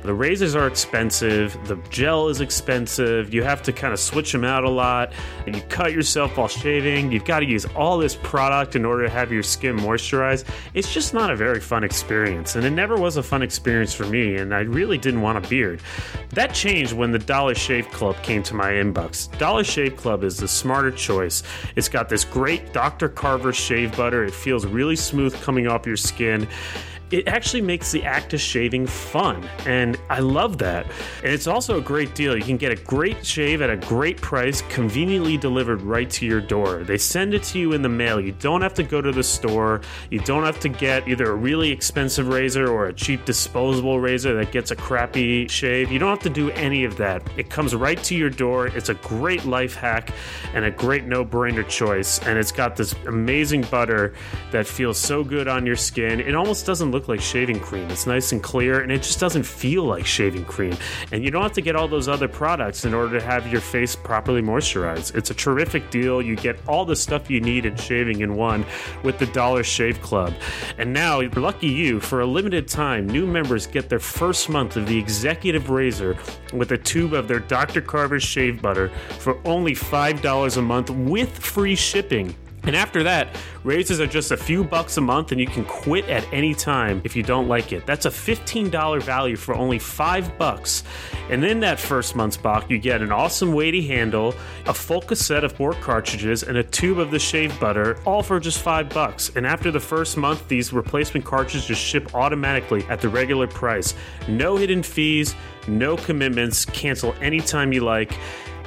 [0.03, 4.43] The razors are expensive, the gel is expensive, you have to kind of switch them
[4.43, 5.13] out a lot,
[5.45, 7.11] and you cut yourself while shaving.
[7.11, 10.45] You've got to use all this product in order to have your skin moisturized.
[10.73, 14.05] It's just not a very fun experience, and it never was a fun experience for
[14.05, 15.81] me, and I really didn't want a beard.
[16.29, 19.37] That changed when the Dollar Shave Club came to my inbox.
[19.37, 21.43] Dollar Shave Club is the smarter choice.
[21.75, 23.07] It's got this great Dr.
[23.07, 26.47] Carver shave butter, it feels really smooth coming off your skin
[27.11, 30.85] it actually makes the act of shaving fun, and I love that.
[31.23, 32.35] And it's also a great deal.
[32.35, 36.41] You can get a great shave at a great price, conveniently delivered right to your
[36.41, 36.83] door.
[36.83, 38.19] They send it to you in the mail.
[38.19, 39.81] You don't have to go to the store.
[40.09, 44.33] You don't have to get either a really expensive razor or a cheap disposable razor
[44.35, 45.91] that gets a crappy shave.
[45.91, 47.21] You don't have to do any of that.
[47.37, 48.67] It comes right to your door.
[48.67, 50.13] It's a great life hack
[50.53, 52.19] and a great no brainer choice.
[52.19, 54.13] And it's got this amazing butter
[54.51, 56.19] that feels so good on your skin.
[56.19, 57.89] It almost doesn't look like shaving cream.
[57.89, 60.75] It's nice and clear and it just doesn't feel like shaving cream.
[61.11, 63.61] And you don't have to get all those other products in order to have your
[63.61, 65.15] face properly moisturized.
[65.15, 66.21] It's a terrific deal.
[66.21, 68.65] You get all the stuff you need in shaving in one
[69.03, 70.33] with the Dollar Shave Club.
[70.77, 74.87] And now, lucky you, for a limited time, new members get their first month of
[74.87, 76.17] the Executive Razor
[76.53, 77.81] with a tube of their Dr.
[77.81, 82.35] Carver's shave butter for only $5 a month with free shipping.
[82.63, 86.07] And after that, razors are just a few bucks a month and you can quit
[86.09, 87.87] at any time if you don't like it.
[87.87, 90.83] That's a $15 value for only 5 bucks.
[91.29, 94.35] And in that first month's box, you get an awesome weighty handle,
[94.67, 98.39] a full cassette of pork cartridges, and a tube of the shave butter, all for
[98.39, 99.31] just 5 bucks.
[99.35, 103.95] And after the first month, these replacement cartridges ship automatically at the regular price.
[104.27, 105.35] No hidden fees,
[105.67, 108.13] no commitments, cancel anytime you like.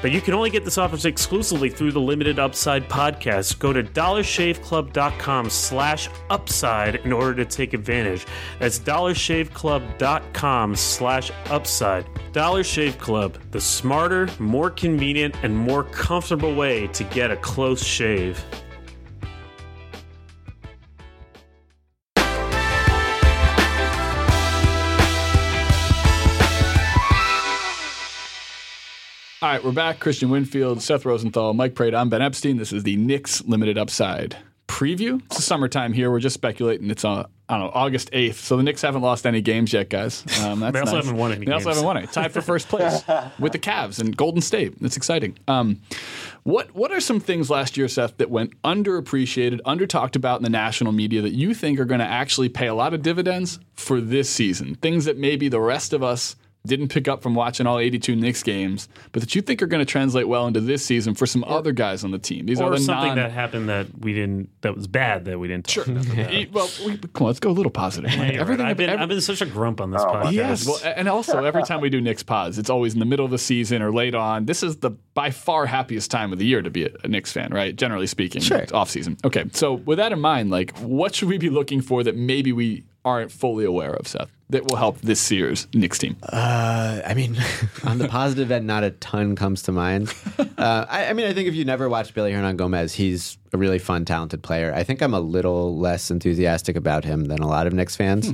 [0.04, 3.58] But you can only get this offer exclusively through the Limited Upside podcast.
[3.58, 8.26] Go to dollarshaveclub.com slash upside in order to take advantage.
[8.58, 12.06] That's dollarshaveclub.com slash upside.
[12.32, 17.82] Dollar Shave Club, the smarter, more convenient, and more comfortable way to get a close
[17.82, 18.44] shave.
[29.44, 30.00] All right, we're back.
[30.00, 31.98] Christian Winfield, Seth Rosenthal, Mike Prada.
[31.98, 32.56] I'm Ben Epstein.
[32.56, 35.22] This is the Knicks Limited Upside preview.
[35.26, 36.10] It's the summertime here.
[36.10, 36.90] We're just speculating.
[36.90, 38.36] It's on, I don't know, August 8th.
[38.36, 40.24] So the Knicks haven't lost any games yet, guys.
[40.42, 41.04] Um, that's They also nice.
[41.04, 42.06] haven't won any They also haven't won any.
[42.06, 43.04] Tied for first place
[43.38, 44.80] with the Cavs and Golden State.
[44.80, 45.36] That's exciting.
[45.46, 45.82] Um,
[46.44, 50.42] what What are some things last year, Seth, that went underappreciated, under talked about in
[50.44, 53.58] the national media that you think are going to actually pay a lot of dividends
[53.74, 54.76] for this season?
[54.76, 56.34] Things that maybe the rest of us
[56.66, 59.84] didn't pick up from watching all 82 Knicks games, but that you think are going
[59.84, 62.46] to translate well into this season for some other guys on the team.
[62.46, 65.38] These are or the something non- that happened that we didn't that was bad that
[65.38, 66.04] we didn't talk about.
[66.32, 68.14] E- well, we, come on, let's go a little positive.
[68.16, 68.70] Like, you're everything right.
[68.70, 70.32] I've been every- I've been such a grump on this Oh, podcast.
[70.32, 70.66] Yes.
[70.66, 73.30] Well, and also every time we do Knicks pods, it's always in the middle of
[73.30, 74.46] the season or late on.
[74.46, 77.30] This is the by far happiest time of the year to be a, a Knicks
[77.30, 77.76] fan, right?
[77.76, 78.64] Generally speaking, Sure.
[78.72, 79.16] Off season.
[79.24, 82.52] Okay, so with that in mind, like, what should we be looking for that maybe
[82.52, 86.16] we aren't fully aware of, Seth, that will help this year's Knicks team?
[86.22, 87.36] Uh, I mean,
[87.84, 90.12] on the positive end, not a ton comes to mind.
[90.56, 93.78] Uh, I, I mean, I think if you never watched Billy Hernangomez, he's a really
[93.80, 94.72] fun, talented player.
[94.74, 98.32] I think I'm a little less enthusiastic about him than a lot of Knicks fans.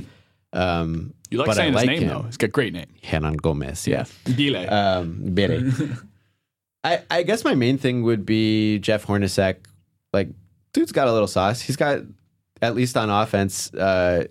[0.53, 2.07] Um, You like but saying I his like name him.
[2.09, 2.21] though?
[2.23, 2.85] He's got a great name.
[3.03, 4.05] Hernangomez, yeah.
[4.37, 4.73] Bile.
[4.73, 5.71] Um, Billy.
[6.83, 9.57] I, I guess my main thing would be Jeff Hornacek.
[10.13, 10.29] Like,
[10.73, 11.59] dude's got a little sauce.
[11.59, 12.01] He's got,
[12.61, 14.25] at least on offense, uh,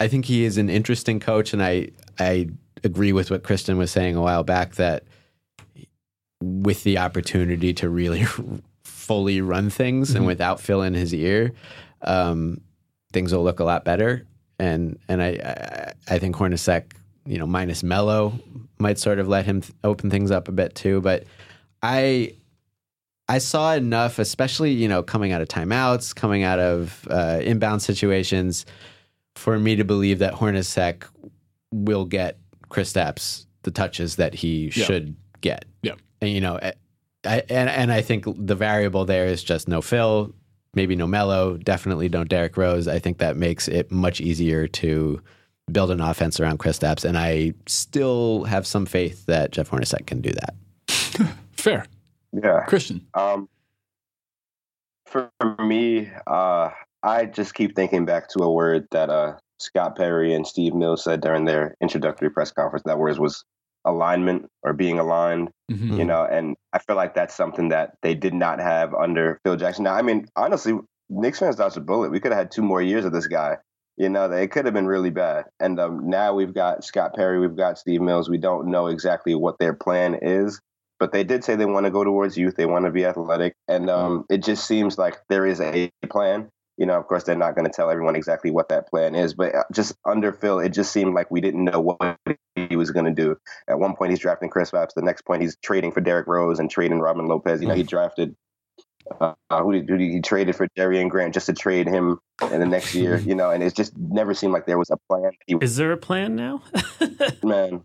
[0.00, 2.48] I think he is an interesting coach, and I I
[2.82, 5.04] agree with what Christian was saying a while back that
[6.42, 8.24] with the opportunity to really
[8.84, 11.52] fully run things and without Phil in his ear,
[12.02, 12.60] um,
[13.12, 14.26] things will look a lot better.
[14.58, 15.28] And and I
[16.08, 16.92] I, I think Hornacek,
[17.26, 18.38] you know, minus Melo,
[18.78, 21.00] might sort of let him th- open things up a bit too.
[21.02, 21.24] But
[21.82, 22.34] I
[23.28, 27.82] I saw enough, especially you know coming out of timeouts, coming out of uh, inbound
[27.82, 28.64] situations,
[29.40, 31.04] for me to believe that Hornacek
[31.72, 32.38] will get
[32.68, 34.84] Chris Kristaps the touches that he Yeah.
[34.84, 35.64] should get.
[35.82, 35.94] Yeah.
[36.20, 36.72] and you know, I,
[37.24, 40.32] I- and and I think the variable there is just no Phil,
[40.74, 42.86] maybe no Melo, definitely no Derrick Rose.
[42.88, 45.20] I think that makes it much easier to
[45.72, 50.06] build an offense around Chris Kristaps, and I still have some faith that Jeff Hornacek
[50.06, 50.54] can do that.
[51.52, 51.84] Fair,
[52.32, 52.64] Yeah.
[52.66, 53.06] Christian.
[53.14, 53.48] Um,
[55.06, 56.70] for me, uh,
[57.02, 61.04] I just keep thinking back to a word that uh, Scott Perry and Steve Mills
[61.04, 62.82] said during their introductory press conference.
[62.84, 63.44] That word was
[63.84, 65.96] alignment or being aligned, Mhm.
[65.96, 69.56] you know, and I feel like that's something that they did not have under Phil
[69.56, 69.84] Jackson.
[69.84, 70.78] Now, I mean, honestly,
[71.08, 72.10] Knicks fans dodged a bullet.
[72.10, 73.56] We could have had two more years of this guy.
[73.96, 75.46] You know, it could have been really bad.
[75.58, 78.28] And um, now we've got Scott Perry, we've got Steve Mills.
[78.30, 80.60] We don't know exactly what their plan is
[81.00, 82.54] but they did say they want to go towards youth.
[82.56, 86.50] They want to be athletic, and um, it just seems like there is a plan.
[86.80, 89.34] You know, of course, they're not going to tell everyone exactly what that plan is,
[89.34, 92.16] but uh, just under Phil, it just seemed like we didn't know what
[92.54, 93.36] he was going to do.
[93.68, 94.94] At one point, he's drafting Chris Phillips.
[94.94, 97.60] The next point, he's trading for Derrick Rose and trading Robin Lopez.
[97.60, 98.34] You know, he drafted.
[99.20, 102.18] Uh, who did, who did he traded for Jerian Grant just to trade him
[102.50, 103.18] in the next year?
[103.26, 105.32] You know, and it just never seemed like there was a plan.
[105.46, 106.62] He Is there a plan now?
[107.42, 107.84] man,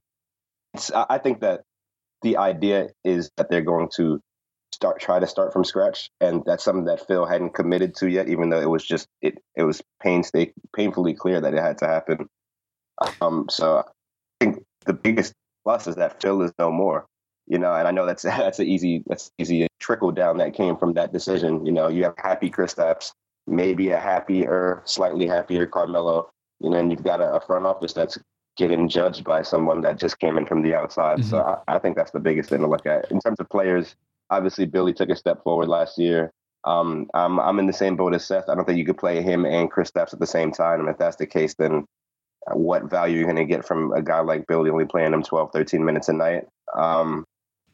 [0.74, 1.64] it's, I I think that
[2.22, 4.22] the idea is that they're going to
[4.76, 8.28] start try to start from scratch, and that's something that Phil hadn't committed to yet,
[8.28, 11.88] even though it was just it it was painstake painfully clear that it had to
[11.88, 12.28] happen.
[13.22, 13.84] Um, so I
[14.40, 17.06] think the biggest plus is that Phil is no more.
[17.48, 20.76] You know, and I know that's that's an easy that's easy trickle down that came
[20.76, 21.66] from that decision.
[21.66, 23.14] You know, you have happy Kristaps,
[23.48, 26.30] maybe a happier, slightly happier Carmelo.
[26.60, 28.18] You know, and you've got a, a front office that's
[28.58, 31.24] getting judged by someone that just came in from the outside.
[31.26, 33.12] So I, I think that's the biggest thing to look at.
[33.12, 33.96] In terms of players,
[34.30, 36.32] obviously Billy took a step forward last year.
[36.64, 38.50] Um, I'm, I'm in the same boat as Seth.
[38.50, 40.80] I don't think you could play him and Kristaps at the same time.
[40.80, 41.86] And if that's the case, then
[42.54, 45.52] what value you're going to get from a guy like Billy only playing him 12,
[45.52, 46.48] 13 minutes a night?
[46.76, 47.26] Um,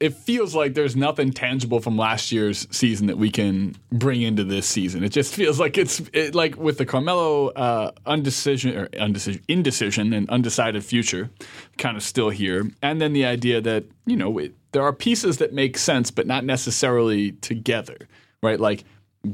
[0.02, 4.44] it feels like there's nothing tangible from last year's season that we can bring into
[4.44, 5.04] this season.
[5.04, 10.12] It just feels like it's it, like with the Carmelo uh, undecision or undecision, indecision
[10.12, 11.30] and undecided future,
[11.78, 15.38] kind of still here, and then the idea that you know it, there are pieces
[15.38, 17.98] that make sense, but not necessarily together,
[18.42, 18.60] right?
[18.60, 18.84] Like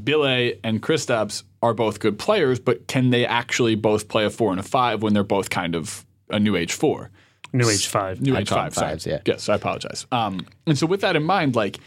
[0.03, 4.51] Billy and Kristaps are both good players, but can they actually both play a four
[4.51, 7.11] and a five when they're both kind of a new age four?
[7.53, 8.21] New Age Five.
[8.21, 8.91] New I Age call them Five, sorry.
[8.91, 9.19] fives, yeah.
[9.25, 10.05] Yes, I apologize.
[10.11, 11.79] Um, and so with that in mind, like,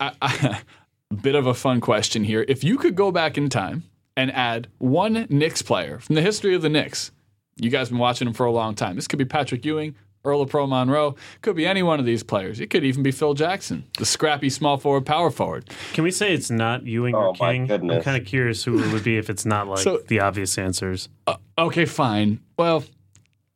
[0.00, 0.60] I, I,
[1.22, 2.44] bit of a fun question here.
[2.48, 3.84] If you could go back in time
[4.16, 7.10] and add one Knicks player from the history of the Knicks,
[7.56, 8.96] you guys have been watching them for a long time.
[8.96, 9.94] This could be Patrick Ewing,
[10.24, 12.60] Earl the Pearl Monroe, could be any one of these players.
[12.60, 15.68] It could even be Phil Jackson, the scrappy small forward, power forward.
[15.94, 17.70] Can we say it's not Ewing Oh, or my King?
[17.72, 20.56] I'm kind of curious who it would be if it's not like So- the obvious
[20.58, 21.08] answers.
[21.26, 22.38] Uh, okay, fine.
[22.56, 22.84] Well,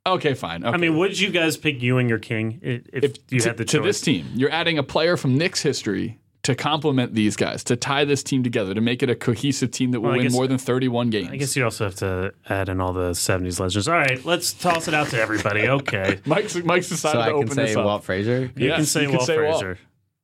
[0.06, 0.64] okay, fine.
[0.64, 0.74] Okay.
[0.74, 3.64] I mean, would you guys pick Ewing or King if, if you to, had the
[3.64, 3.72] choice?
[3.72, 7.76] to this team, you're adding a player from Knicks history to complement these guys, to
[7.76, 10.32] tie this team together, to make it a cohesive team that will Well, win guess-
[10.32, 11.28] more than 31 games.
[11.30, 13.86] I guess you also have to add in all the '70s legends.
[13.88, 15.68] All right, let's toss it out to everybody.
[15.68, 17.84] Okay, Mike's, Mike's decided So I to can open say this up.
[17.84, 18.50] Walt Frazier.
[18.56, 19.76] you Yes, can say you can Walt say Walt.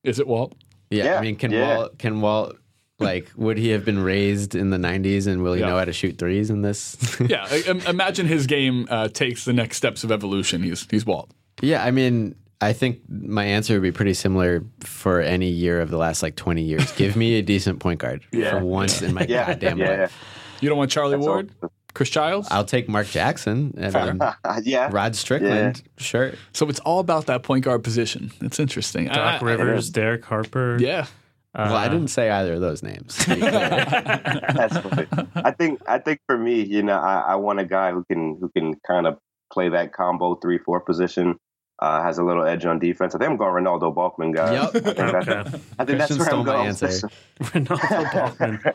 [0.03, 0.53] Is it Walt?
[0.89, 1.77] Yeah, Yeah, I mean, can yeah.
[1.77, 1.97] Walt?
[1.99, 2.57] Can Walt?
[2.99, 5.67] Like, would he have been raised in the '90s, and will he Yeah.
[5.69, 6.95] know how to shoot threes in this?
[7.27, 7.45] Yeah.
[7.51, 10.63] I- im- imagine his game uh, takes the next steps of evolution.
[10.63, 11.29] He's he's Walt.
[11.61, 15.89] Yeah, I mean, I think my answer would be pretty similar for any year of
[15.89, 16.91] the last like 20 years.
[16.95, 18.51] Give me a decent point guard Yeah.
[18.51, 20.23] for once in my Yeah, goddamn yeah, life.
[20.61, 21.33] You don't want Charlie That's all.
[21.33, 21.51] Ward,
[21.93, 22.47] Chris Childs.
[22.51, 24.19] I'll take Mark Jackson and then
[24.63, 24.89] yeah.
[24.91, 25.83] Rod Strickland.
[25.97, 26.31] Sure.
[26.53, 28.31] So it's all about that point guard position.
[28.41, 29.07] It's interesting.
[29.07, 30.77] Doc I- I- Rivers, Derek Harper.
[30.79, 31.05] Yeah.
[31.53, 33.15] well, I uh, didn't say either of those names.
[33.25, 33.51] to be clear.
[33.51, 35.07] That's funny.
[35.35, 38.37] I think I think for me, you know, I, I want a guy who can
[38.39, 39.17] who can kind of
[39.51, 41.37] play that combo three four position.
[41.83, 43.13] Uh, has a little edge on defense.
[43.13, 44.73] I think I'm going Renaldo Balkman, guys.
[44.73, 44.87] Yep.
[44.87, 46.67] I think, that's, I think that's where I'm my going.
[46.67, 47.09] answer.
[47.53, 48.71] Renaldo Balkman.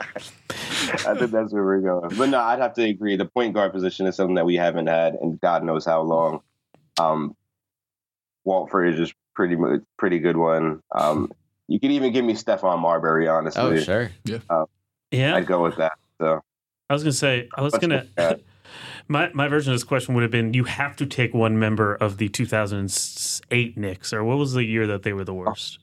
[1.06, 2.14] I think that's where we're going.
[2.18, 3.16] But no, I'd have to agree.
[3.16, 6.40] The point guard position is something that we haven't had in God knows how long.
[7.00, 7.34] Um,
[8.44, 9.56] Walford is just pretty
[9.96, 10.82] pretty good one.
[10.94, 11.32] Um,
[11.66, 13.62] you could even give me Stephon Marbury, honestly.
[13.62, 14.10] oh, sure.
[15.10, 15.92] Yeah, I'd go with that.
[16.20, 16.42] So
[16.90, 18.06] I was gonna say I was Let's gonna.
[19.08, 21.34] Look at- My my version of this question would have been: You have to take
[21.34, 25.32] one member of the 2008 Knicks, or what was the year that they were the
[25.32, 25.36] oh.
[25.36, 25.78] worst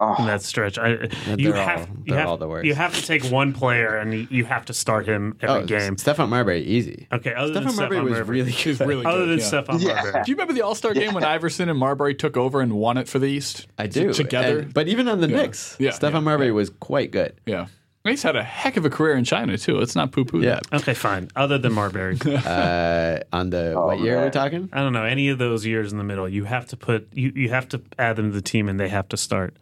[0.00, 0.14] oh.
[0.16, 0.78] in oh, that stretch?
[0.78, 0.96] I,
[1.26, 2.66] They're you all- have you have all the worst.
[2.66, 5.66] you have to take one player, and you, you have to start him every oh,
[5.66, 5.96] game.
[5.96, 7.06] Stephon Marbury, easy.
[7.12, 8.38] Okay, other than Stephon Marbury Stephon was Marbury.
[8.38, 8.88] really He was good.
[8.88, 9.28] really other good.
[9.28, 9.62] than yeah.
[9.62, 9.94] Stephon Yeah.
[9.94, 10.22] Marbury.
[10.24, 12.96] Do you remember the All Star game when Iverson and Marbury took over and won
[12.98, 13.66] it for the East?
[13.78, 14.12] I do.
[14.12, 14.60] Together?
[14.60, 15.36] And- but even on the Yeah.
[15.42, 16.52] Knicks, Yeah, Stephon yeah, Marbury yeah.
[16.54, 17.34] was quite good.
[17.46, 17.66] Yeah.
[18.04, 19.76] He's had a heck of a career in China, too.
[19.78, 20.60] Let's not poo poo Yeah.
[20.72, 21.28] Okay, fine.
[21.36, 24.32] Other than Marbury, Uh, on the Oh, what year are we man.
[24.32, 24.68] talking?
[24.72, 26.26] I don't know any of those years in the middle.
[26.28, 28.88] You have to put you you have to add them to the team, and they
[28.88, 29.54] have to start.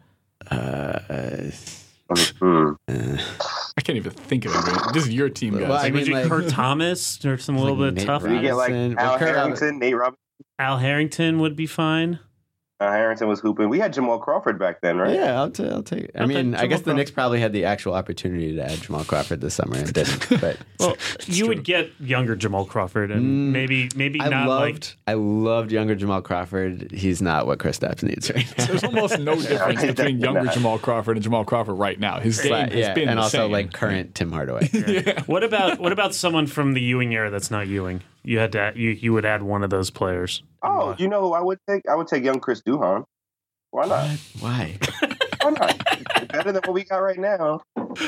[0.49, 0.99] Uh,
[2.39, 2.71] hmm.
[2.87, 4.93] I can't even think of it.
[4.93, 5.63] This is your team, guys.
[5.63, 7.99] Well, I Like, would mean, you like- Kurt Thomas or some a little Like bit
[7.99, 8.29] Nate tougher?
[8.29, 10.19] We get like Al Harrington, Nate Robinson.
[10.57, 12.19] Al Harrington would be fine.
[12.81, 13.67] Uh, Harrington was hooping.
[13.67, 15.13] We had Jamal Crawford back then, right?
[15.13, 16.11] Yeah, I'll, t- I'll take it.
[16.15, 16.95] I mean, I Jamal guess the Crawford.
[16.95, 20.27] Knicks probably had the actual opportunity to add Jamal Crawford this summer and didn't.
[20.39, 24.71] But Well, you would get younger Jamal Crawford, and Mm, maybe maybe I not loved,
[24.71, 26.89] like I loved younger Jamal Crawford.
[26.93, 28.65] He's not what Kristaps needs right now.
[28.67, 30.53] There's almost no difference between younger not.
[30.53, 32.21] Jamal Crawford and Jamal Crawford right now.
[32.21, 33.51] His game But, has yeah, been and the also same.
[33.51, 34.69] like current Tim Hardaway.
[35.25, 38.03] What about what about someone from the Ewing era that's not Ewing?
[38.23, 40.43] You had to add, you you would add one of those players.
[40.61, 41.83] Oh, you know who I would take?
[41.89, 43.05] I would take young Chris Duhon.
[43.71, 44.09] Why not?
[44.39, 44.77] Why?
[45.41, 45.83] Why not?
[46.29, 47.61] Better than what we got right now.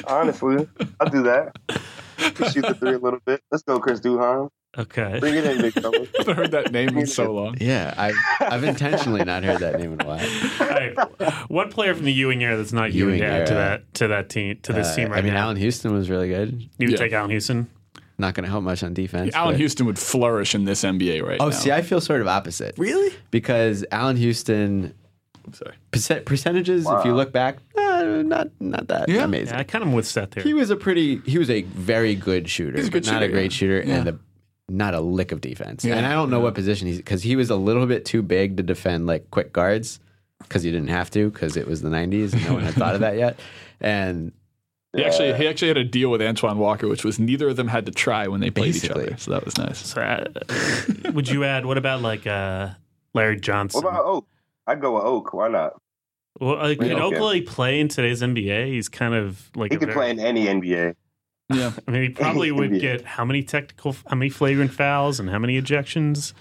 [0.08, 0.68] Honestly,
[1.00, 1.56] I'll do that.
[2.52, 3.42] Shoot the three a little bit.
[3.52, 4.50] Let's go, Chris Duhon.
[4.78, 5.18] Okay.
[5.20, 5.92] Bring it in, big fella.
[6.02, 7.58] I haven't heard that name in so long.
[7.60, 10.28] Yeah, I've, I've intentionally not heard that name in a while.
[10.62, 11.50] All right.
[11.50, 14.30] One player from the Ewing era that's not Ewing, Ewing to to that to that
[14.30, 15.20] team to this Uh, team right now?
[15.20, 15.42] I mean, now.
[15.44, 16.62] Allan Houston was really good.
[16.78, 16.98] you would Yeah.
[16.98, 17.70] take Allan Houston.
[18.22, 19.34] Not going to help much on defense.
[19.36, 21.56] Allan but- Houston would flourish in this NBA right Oh, now.
[21.56, 22.76] Oh, see, I feel sort of opposite.
[22.78, 23.14] really?
[23.32, 24.94] Because Allan Houston
[25.46, 25.74] I'm sorry.
[25.92, 29.24] percent, percentages, if you look back, uh, not not that Yeah.
[29.24, 29.56] amazing.
[29.56, 30.44] Yeah, I kind of with Seth there.
[30.44, 33.24] He was a pretty, he was a very good shooter, He's a good but not
[33.24, 33.58] a great yeah.
[33.58, 34.12] shooter, and Yeah.
[34.14, 35.84] a, not a lick of defense.
[35.84, 35.96] Yeah.
[35.98, 38.56] And I don't know what position he's because he was a little bit too big
[38.58, 40.00] to defend like quick guards
[40.44, 42.94] because you didn't have to because it was the '90s and no one had thought
[42.96, 43.40] of that yet.
[43.82, 44.32] And
[44.96, 47.70] He actually he actually had a deal with Antoine Walker, which was neither of them
[47.70, 49.04] had to try when they played Basically.
[49.06, 49.18] each other.
[49.18, 49.78] So that was nice.
[49.86, 51.66] So, uh, would you add?
[51.66, 52.70] What about like uh,
[53.14, 53.82] Larry Johnson?
[53.84, 54.28] What about Oak?
[54.68, 55.34] I'd go with Oak.
[55.34, 55.74] Why not?
[56.40, 57.02] well, uh, can Okay.
[57.18, 58.68] Oakley play in today's NBA?
[58.68, 60.96] He's kind of like He could very- play in any NBA.
[61.54, 61.72] Yeah.
[61.88, 62.80] I mean, he probably would NBA.
[62.82, 66.34] get how many technical, how many flagrant fouls, and how many ejections?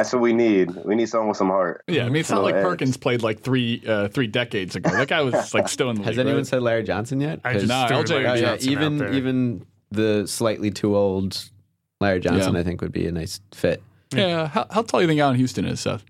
[0.00, 0.70] That's what we need.
[0.86, 1.84] We need someone with some heart.
[1.86, 2.62] Yeah, I mean, it's not No like edge.
[2.64, 4.88] Perkins played like three uh, three decades ago.
[4.88, 6.20] That guy was like still in the has league.
[6.20, 6.46] anyone right?
[6.46, 7.40] said Larry Johnson yet?
[7.44, 9.12] I 'Cause- just Nah, LJ Larry Oh, yeah, Johnson out even there.
[9.12, 11.44] even the slightly too old
[12.00, 12.60] Larry Johnson, Yeah.
[12.60, 13.82] I think, would be a nice fit.
[14.14, 16.02] Yeah, how, how tall do you think Allan Houston is, Seth?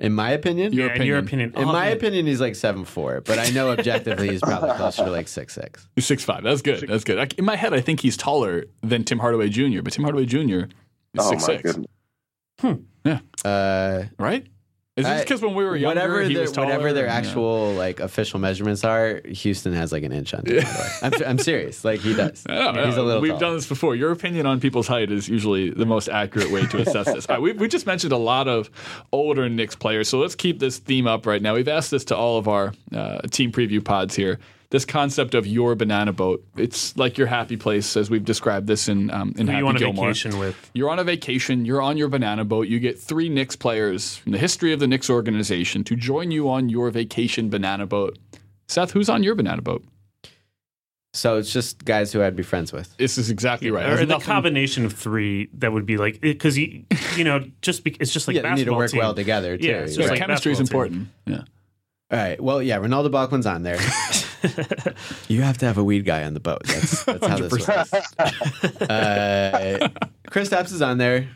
[0.00, 1.50] In my opinion, Your yeah, in your opinion.
[1.50, 1.96] opinion, in oh, my man.
[1.96, 5.54] opinion, he's like seven four, but I know objectively he's probably closer to like six
[5.54, 5.86] six.
[5.94, 6.42] He's six five.
[6.42, 6.88] That's good.
[6.88, 7.34] That's good.
[7.38, 10.38] In my head, I think he's taller than Tim Hardaway Jr., but Tim Hardaway Jr.
[10.38, 10.66] is
[11.18, 11.62] Oh six my six.
[11.62, 11.86] goodness.
[12.64, 14.46] Uh, Right?
[14.96, 16.66] Is this because when we were younger, whatever he their, was taller?
[16.66, 17.14] whatever their Yeah.
[17.14, 20.42] actual like official measurements are, Houston has like an inch on.
[20.44, 20.64] Hardaway.
[21.02, 21.84] I'm, I'm serious.
[21.84, 22.44] Like he does.
[22.48, 23.20] He's a little.
[23.20, 23.94] We've done this before.
[23.94, 27.28] Your opinion on people's height is usually the most accurate way to assess this.
[27.28, 28.70] Right, we, we just mentioned a lot of
[29.12, 31.54] older Knicks players, so let's keep this theme up right now.
[31.54, 34.40] We've asked this to all of our uh, team preview pods here.
[34.70, 36.44] This concept of your banana boat.
[36.56, 39.68] It's like your happy place, as we've described this in um, in Who Happy you
[39.68, 40.06] on a Gilmore.
[40.08, 40.70] vacation with?
[40.74, 44.32] You're on a vacation, you're on your banana boat, you get three Knicks players from
[44.32, 48.18] the history of the Knicks organization to join you on your vacation banana boat.
[48.66, 49.82] Seth, who's on your banana boat?
[51.14, 52.94] So it's just guys who I'd be friends with.
[52.98, 53.86] This is exactly right.
[53.86, 56.84] Or Has the nothing- combination of three that would be like because you
[57.16, 58.98] you know just be, it's just like yeah, they need to basketball work team.
[59.00, 59.66] well together too.
[59.66, 61.08] Yeah, it's Yeah, just like chemistry is basketball important.
[61.24, 61.42] Yeah.
[62.10, 62.38] All right.
[62.40, 63.78] Well, yeah, Renaldo Balkman's on there.
[65.28, 66.62] you have to have a weed guy on the boat.
[66.64, 67.68] That's, that's how this works.
[67.68, 69.88] Uh,
[70.28, 71.28] Kristaps is on there.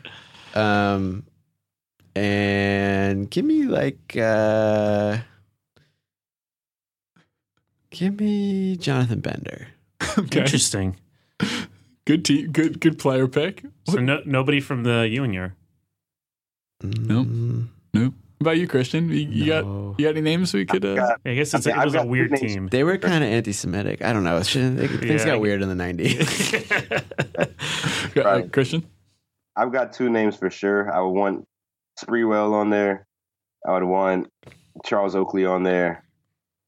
[0.55, 1.25] Um,
[2.15, 5.17] And give me like uh
[7.89, 9.67] give me Jonathan Bender.
[10.17, 10.41] Okay.
[10.41, 10.97] Interesting.
[12.05, 12.51] Good team.
[12.51, 13.63] Good good player pick.
[13.89, 15.55] So no, nobody from the Ewing year.
[16.83, 17.27] Nope.
[17.93, 18.13] Nope.
[18.13, 19.09] What about you, Christian?
[19.09, 20.83] You, you got you got any names we could?
[20.85, 22.53] Uh, got- I guess it's Okay, a, it was I've a got weird two names.
[22.53, 22.67] team.
[22.67, 24.01] They were kind of anti-Semitic.
[24.03, 24.37] I don't know.
[24.37, 27.01] It's just- they- things Yeah, got weird in the '90s.
[28.17, 28.51] uh, Right.
[28.51, 28.85] Christian.
[29.55, 30.91] I've got two names for sure.
[30.93, 31.45] I would want
[31.99, 33.05] Sprewell on there.
[33.67, 34.27] I would want
[34.85, 36.03] Charles Oakley on there,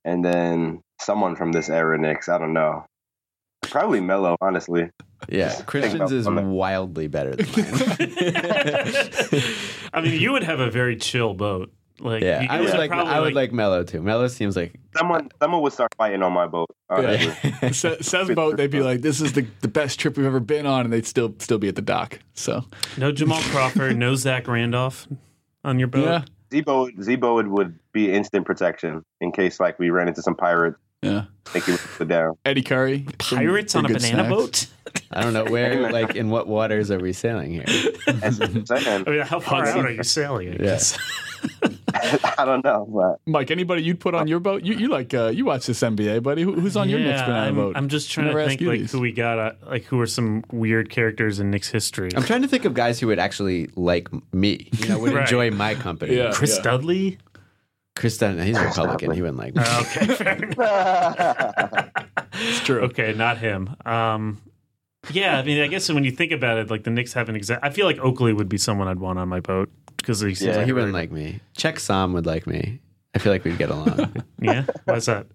[0.03, 2.29] and then someone from this era, Knicks.
[2.29, 2.85] I don't know.
[3.63, 4.89] Probably Melo, honestly.
[5.29, 7.65] Yeah, Christian's is wildly better than mine.
[9.93, 11.71] I mean, you would have a very chill boat.
[11.99, 14.01] Like, yeah, you I would like probably, I would like Melo too.
[14.01, 16.67] Mellow seems like Someone, someone would start fighting on my boat.
[16.89, 17.51] Honestly.
[17.71, 18.57] Sa- Says boat.
[18.57, 21.05] They'd be like, "This is the, the best trip we've ever been on," and they'd
[21.05, 22.19] still still be at the dock.
[22.33, 22.65] So
[22.97, 25.07] no Jamal Crawford, no Zach Randolph
[25.63, 26.03] on your boat.
[26.03, 30.35] yeah, Zebo, Zebo would, would be instant protection in case like we ran into some
[30.35, 30.77] pirates.
[31.05, 31.23] Yeah.
[31.45, 32.37] Thank you, would put down.
[32.43, 33.05] Eddie Curry.
[33.19, 34.29] Pirates some on a banana snacks.
[34.29, 34.67] boat.
[35.11, 37.65] I don't know where like in what waters are we sailing here.
[38.07, 38.65] I'm saying.
[39.07, 40.59] I mean, how far out are you sailing?
[40.59, 40.79] I Yeah.
[42.37, 44.63] I don't know, but Mike, anybody you'd put on your boat?
[44.63, 46.41] You, you like uh, you watch this NBA, buddy?
[46.41, 47.77] Who, who's on your Knicks Yeah, banana I'm, boat?
[47.77, 48.91] I'm just trying Never to think like these.
[48.91, 49.37] who we got.
[49.39, 52.09] Uh, like who are some weird characters in Knicks history?
[52.15, 54.69] I'm trying to think of guys who would actually like me.
[54.79, 55.21] You know, would Right.
[55.21, 56.15] enjoy my company.
[56.17, 56.31] Yeah.
[56.33, 57.17] Chris Dudley.
[57.95, 59.11] Chris Dunn, he's a Republican.
[59.11, 59.63] He wouldn't like me.
[59.65, 61.89] Uh, okay, fair enough.
[62.33, 62.81] it's true.
[62.81, 63.73] Okay, not him.
[63.85, 64.41] Um,
[65.11, 67.63] yeah, I mean, I guess when you think about it, like the Knicks haven't exact.
[67.63, 70.49] I feel like Oakley would be someone I'd want on my boat because he seems
[70.49, 71.39] yeah, like he wouldn't like me.
[71.55, 72.79] Czech Sam would like me.
[73.13, 74.13] I feel like we'd get along.
[74.41, 75.27] Yeah, why's that?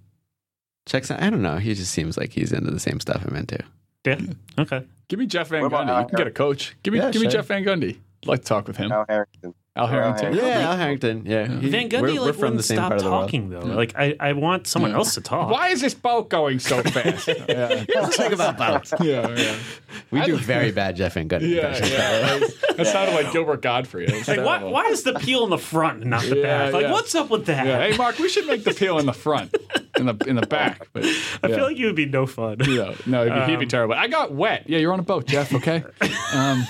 [0.86, 1.56] Czech Sam, I don't know.
[1.56, 3.58] He just seems like he's into the same stuff I'm into.
[4.06, 4.20] Yeah,
[4.58, 4.84] okay.
[5.08, 6.00] Give me Jeff Van Gundy.
[6.02, 6.76] You can get a coach.
[6.82, 7.40] Give me Yeah, give me sure.
[7.40, 7.98] Jeff Van Gundy.
[8.22, 8.92] I'd like to talk with him.
[8.92, 9.54] Al Harrington.
[9.76, 10.32] Al Harrington.
[10.34, 10.48] Harrington.
[10.48, 11.22] Yeah, Al Harrington.
[11.24, 13.10] Yeah, He- Van Gundy we're, like we're from wouldn't the same stop part of the
[13.10, 13.22] world.
[13.26, 13.60] talking though.
[13.60, 14.96] Like I, I want someone Yeah.
[14.98, 15.48] else to talk.
[15.50, 17.28] Why is this boat going so fast?
[17.28, 17.84] yeah.
[17.88, 18.92] Here's the thing about boats.
[19.00, 19.54] yeah, yeah,
[20.10, 21.90] We do very bad Jeff Van Gundy yeah, impressions.
[21.92, 22.40] yeah.
[22.80, 24.08] That sounded like Gilbert Gottfried.
[24.08, 24.72] It was Like why, terrible.
[24.72, 26.72] why is the peel in the front and not the Yeah, back?
[26.72, 26.92] Like yeah.
[26.92, 27.66] what's up with that?
[27.66, 27.78] Yeah.
[27.90, 29.54] Hey, Mark, we should make the peel in the front,
[29.98, 30.88] in the in the back.
[30.92, 32.56] But I feel like you would be no fun.
[32.66, 33.94] Yeah, no, he'd be, he'd be Um, terrible.
[33.94, 34.64] I got wet.
[34.66, 35.52] Yeah, you're on a boat, Jeff.
[35.54, 35.84] Okay.
[36.32, 36.66] Um,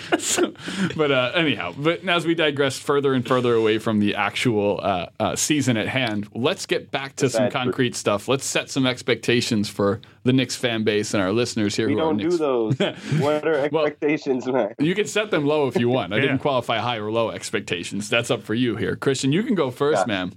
[0.95, 5.07] but, uh, anyhow, but as we digress further and further away from the actual uh,
[5.19, 7.63] uh, season at hand, let's get back to some Sad truth.
[7.63, 8.27] concrete stuff.
[8.27, 11.87] Let's set some expectations for the Knicks fan base and our listeners here.
[11.87, 12.33] We who don't Knicks.
[12.35, 12.77] do those.
[13.19, 14.73] what are Well- expectations, man?
[14.79, 16.13] You can set them low if you want.
[16.13, 16.21] I Yeah.
[16.23, 18.09] didn't qualify high or low expectations.
[18.09, 19.31] That's up for you here, Christian.
[19.31, 20.13] You can go first, Yeah.
[20.13, 20.33] man.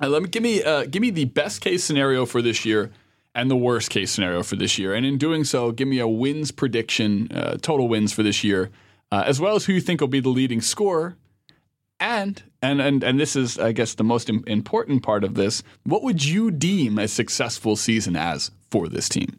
[0.00, 2.92] Uh, let me give me uh, give me the best case scenario for this year
[3.34, 6.08] and the worst case scenario for this year, and in doing so, give me a
[6.08, 8.70] wins prediction, uh, total wins for this year,
[9.12, 11.16] uh, as well as who you think will be the leading scorer,
[12.00, 15.62] and and and and this is, I guess, the most im- important part of this.
[15.84, 19.38] What would you deem a successful season as for this team?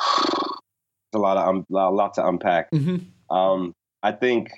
[1.14, 2.70] a lot of um, a lot to unpack.
[2.70, 3.34] Mm-hmm.
[3.34, 4.50] Um, I think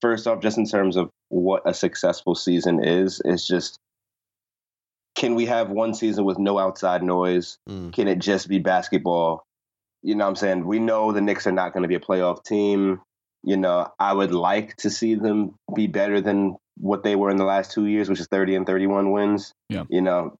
[0.00, 3.78] first off, just in terms of what a successful season is, is just
[5.14, 7.58] can we have one season with no outside noise?
[7.68, 7.92] Mm.
[7.92, 9.42] Can it just be basketball?
[10.02, 10.66] You know what I'm saying?
[10.66, 13.00] We know the Knicks are not going to be a playoff team.
[13.42, 17.36] You know, I would like to see them be better than what they were in
[17.36, 19.52] the last two years, which is 30 and 31 wins.
[19.68, 19.84] Yeah.
[19.88, 20.36] You know,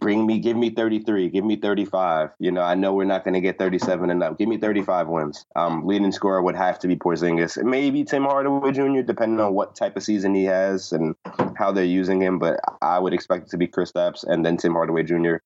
[0.00, 2.30] bring me, give me 33, give me 35.
[2.38, 4.38] You know, I know we're not going to get 37 and up.
[4.38, 5.44] Give me 35 wins.
[5.56, 9.74] Um, leading scorer would have to be Porzingis, maybe Tim Hardaway Jr., depending on what
[9.74, 11.14] type of season he has and
[11.56, 12.38] how they're using him.
[12.38, 15.36] But I would expect it to be Kristaps and then Tim Hardaway Jr.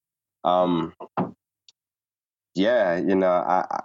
[0.45, 0.93] Um,
[2.55, 3.81] yeah, you know, I, I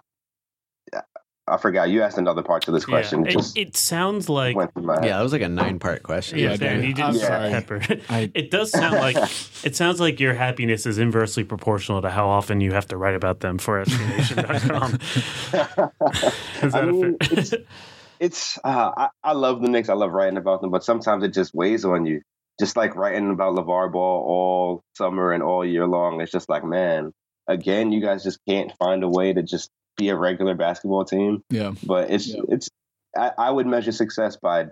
[1.50, 3.24] I forgot you asked another part to this question.
[3.24, 3.32] Yeah.
[3.32, 5.06] It just It, it sounds like went through my head.
[5.06, 6.40] Yeah, that was like a nine part question.
[6.40, 7.82] Yeah, yeah, Dan, you didn't pepper.
[8.10, 9.16] I- It does sound like
[9.64, 13.16] it sounds like your happiness is inversely proportional to how often you have to write
[13.16, 15.00] about them for SBNation.com.
[16.68, 17.38] is I mean, a fair?
[17.40, 17.54] it's
[18.20, 19.88] it's uh, I, I love the Knicks.
[19.88, 22.22] I love writing about them, but sometimes it just weighs on you.
[22.60, 26.20] Just like writing about LeVar Ball all summer and all year long.
[26.20, 27.14] It's just like, man,
[27.48, 31.44] again, you guys just can't find a way to just be a regular basketball team.
[31.50, 31.74] Yeah.
[31.86, 32.42] But it's Yeah.
[32.50, 32.70] it's
[33.18, 34.68] I, I would measure success by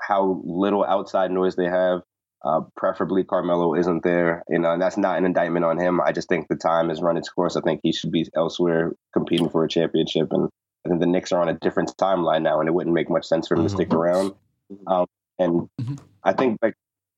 [0.00, 2.00] how little outside noise they have.
[2.42, 6.00] Uh, preferably Carmelo isn't there, you know, and that's not an indictment on him.
[6.00, 7.54] I just think the time has run its course.
[7.54, 10.48] I think he should be elsewhere competing for a championship, and
[10.86, 13.26] I think the Knicks are on a different timeline now, and it wouldn't make much
[13.26, 14.32] sense for him to stick around.
[14.86, 15.04] Um,
[15.38, 15.98] and Mhm.
[16.24, 16.72] I think like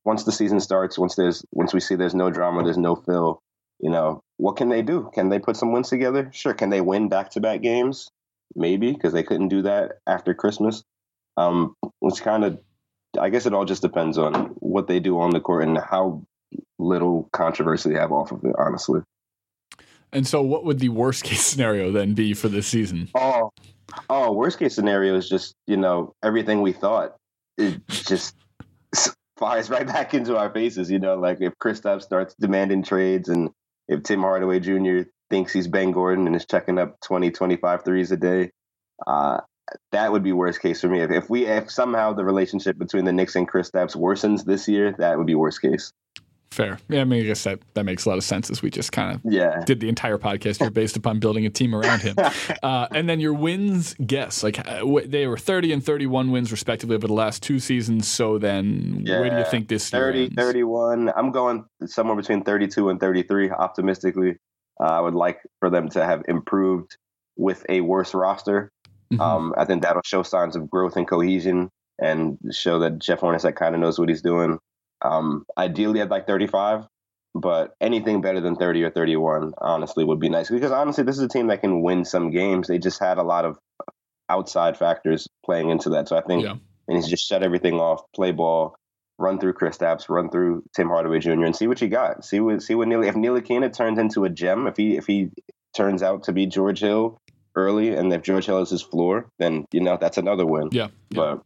[0.05, 3.39] once the season starts, once there's once we see there's no drama, there's no Phil,
[3.79, 5.09] you know, what can they do?
[5.15, 6.29] Can they put some wins together?
[6.33, 6.53] Sure.
[6.53, 8.11] Can they win back to back games?
[8.57, 10.83] Maybe because they couldn't do that after Christmas.
[11.37, 12.59] Um, it's kind of,
[13.17, 16.25] I guess it all just depends on what they do on the court and how
[16.81, 18.57] little controversy they have off of it.
[18.59, 19.03] Honestly.
[20.13, 23.11] And so, what would the worst case scenario then be for this season?
[23.15, 23.51] Oh,
[24.11, 27.15] oh, worst case scenario is just you know everything we thought
[27.57, 28.35] it just
[29.39, 30.91] fires right back into our faces.
[30.91, 33.51] You know, like if Kristaps starts demanding trades and
[33.89, 35.09] if Tim Hardaway Jr.
[35.31, 38.51] thinks he's Ben Gordon and is checking up 20, 25 threes a day,
[39.07, 39.41] uh,
[39.93, 41.01] that would be worst case for me.
[41.01, 44.95] If, if we if somehow the relationship between the Knicks and Kristaps worsens this year,
[44.99, 45.93] that would be worst case.
[46.53, 46.79] Fair.
[46.91, 48.93] Yeah, I mean, I guess that, that makes a lot of sense as we just
[48.93, 49.63] kind of Yeah.
[49.65, 52.15] did the entire podcast here based upon building a team around him.
[52.63, 54.43] Uh, and then your wins guess.
[54.43, 58.07] Like uh, they were 30 and 31 wins respectively over the last two seasons.
[58.07, 61.11] So then where do you think this year 30, 31.
[61.17, 64.37] I'm going somewhere between 32 and 33, optimistically.
[64.81, 66.97] Uh, I would like for them to have improved
[67.37, 68.71] with a worse roster.
[69.13, 69.21] Mhm.
[69.21, 73.57] Um, I think that'll show signs of growth and cohesion and show that Jeff Hornacek
[73.57, 74.59] kind of knows what he's doing.
[75.03, 76.87] Um, ideally, I'd like 35,
[77.35, 80.51] but anything better than 30 or 31, honestly, would be nice.
[80.51, 82.69] Because honestly, this is a team that can win some games.
[82.69, 83.59] They just had a lot of
[84.29, 86.09] outside factors playing into that.
[86.09, 86.55] So I think Yeah.
[86.89, 88.77] and he's just shut everything off, play ball,
[89.19, 91.45] run through Chris Kristaps, run through Tim Hardaway Jr.
[91.45, 92.25] and see what you got.
[92.25, 95.31] See what see what Neely if Ntilikina turns into a gem, if he if he
[95.77, 97.19] turns out to be George Hill
[97.55, 100.69] early, and if George Hill is his floor, then you know that's another win.
[100.73, 100.89] Yeah.
[101.11, 101.17] yeah.
[101.17, 101.43] But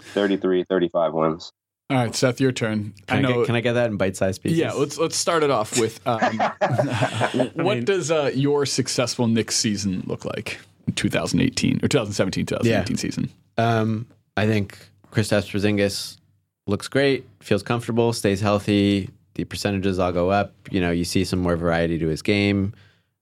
[0.00, 1.52] 33, 35 wins.
[1.88, 2.94] All right, Seth, your turn.
[3.06, 3.38] Can I, know.
[3.38, 4.58] get, can I get that in bite-sized pieces?
[4.58, 6.18] yeah, let's let's start it off with um,
[7.54, 10.58] what mean- does uh, your successful Knicks season look like
[10.88, 13.30] in 2018 or 2017 2018 season?
[13.56, 14.06] Um,
[14.36, 14.78] I think
[15.12, 16.18] Kristaps Porzingis
[16.66, 19.10] looks great, feels comfortable, stays healthy.
[19.34, 20.54] The percentages all go up.
[20.70, 22.74] You know, you see some more variety to his game,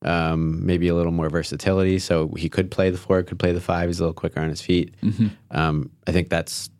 [0.05, 1.99] um, maybe a little more versatility.
[1.99, 3.89] So he could play the four, could play the five.
[3.91, 4.95] He's a little quicker on his feet.
[5.51, 6.71] Um, I think that's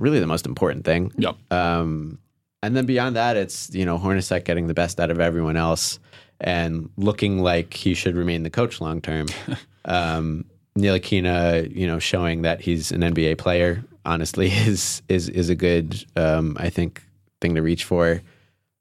[0.00, 1.12] really the most important thing.
[1.16, 1.36] Yep.
[1.50, 2.18] Um,
[2.62, 5.98] and then beyond that, it's you know Hornacek getting the best out of everyone else
[6.40, 9.26] and looking like he should remain the coach long term.
[9.84, 10.44] um,
[10.76, 16.04] Ntilikina, you know, showing that he's an NBA player, honestly, is is is a good,
[16.16, 17.02] um, I think,
[17.40, 18.22] thing to reach for.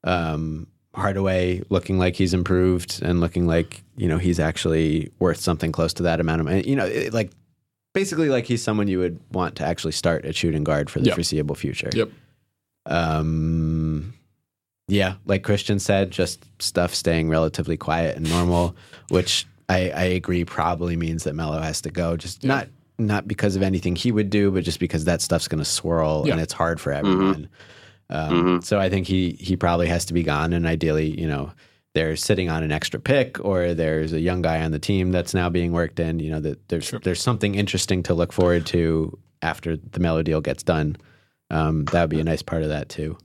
[0.03, 5.71] Um, Hardaway looking like he's improved and looking like you know he's actually worth something
[5.71, 6.67] close to that amount of money.
[6.67, 7.31] You know, it, like
[7.97, 11.07] basically like he's someone you would want to actually start at shooting guard for the
[11.07, 11.15] Yep.
[11.15, 11.89] foreseeable future.
[11.93, 12.09] Yep.
[12.85, 14.13] Um,
[14.87, 18.75] yeah, like Christian said, just stuff staying relatively quiet and normal,
[19.09, 22.15] which I, I agree probably means that Melo has to go.
[22.15, 22.67] Just not
[22.99, 26.23] not because of anything he would do, but just because that stuff's going to swirl
[26.25, 26.33] Yeah.
[26.33, 27.47] and it's hard for everyone.
[28.09, 31.51] Um, So I think he he probably has to be gone, and ideally, you know,
[31.97, 35.33] they're sitting on an extra pick, or there's a young guy on the team that's
[35.33, 36.19] now being worked in.
[36.19, 40.39] You know, that there's there's something interesting to look forward to after the Melo deal
[40.39, 40.95] gets done.
[41.49, 43.17] Um, that would be a nice part of that too.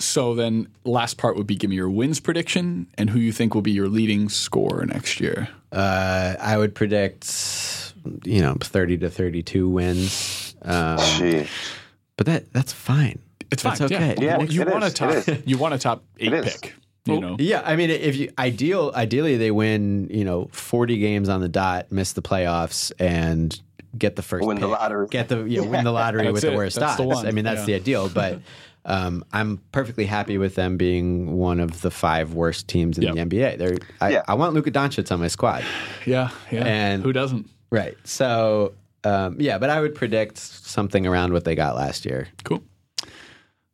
[0.00, 3.54] So then, last part would be give me your wins prediction and who you think
[3.54, 5.48] will be your leading scorer next year.
[5.70, 7.92] Uh, I would predict,
[8.24, 10.54] you know, thirty to thirty-two wins.
[10.62, 11.48] Um, Shit.
[12.16, 13.18] but that that's fine.
[13.50, 13.76] It's fine.
[13.76, 14.14] That's okay.
[14.18, 15.26] Yeah, Yeah, you it want a top.
[15.44, 16.74] You want a top eight pick.
[17.14, 17.36] You know.
[17.38, 21.48] Yeah, I mean, if you ideal, ideally they win, you know, forty games on the
[21.48, 23.58] dot, miss the playoffs, and
[23.96, 25.06] get the first Win the lottery.
[25.10, 26.50] get the you know, win the lottery That's with it.
[26.50, 27.22] the worst That's odds.
[27.22, 27.28] the.
[27.28, 27.66] I mean, that's Yeah.
[27.66, 28.08] the ideal.
[28.10, 28.40] But
[28.84, 33.14] um, I'm perfectly happy with them being one of the five worst teams in Yep.
[33.14, 33.58] the NBA.
[33.58, 34.22] They're, I, Yeah.
[34.28, 35.64] I want Luka Doncic on my squad.
[36.06, 36.30] Yeah.
[36.52, 36.64] Yeah.
[36.66, 37.48] And- who doesn't?
[37.70, 37.96] Right.
[38.04, 42.28] So um, yeah, but I would predict something around what they got last year.
[42.44, 42.62] Cool.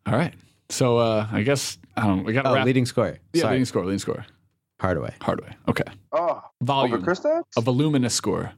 [0.07, 0.35] All right.
[0.69, 2.19] So uh, I guess I don't.
[2.19, 2.65] know, We got to Oh, wrap.
[2.67, 3.19] leading scorer.
[3.33, 3.85] yeah, Sorry, leading score.
[3.85, 4.27] Leading score.
[4.81, 5.15] Hardaway.
[5.23, 5.55] Hardaway.
[5.69, 5.85] Okay.
[6.13, 6.95] Oh, Volume.
[6.95, 7.43] over Kristaps?
[7.57, 8.53] A voluminous score.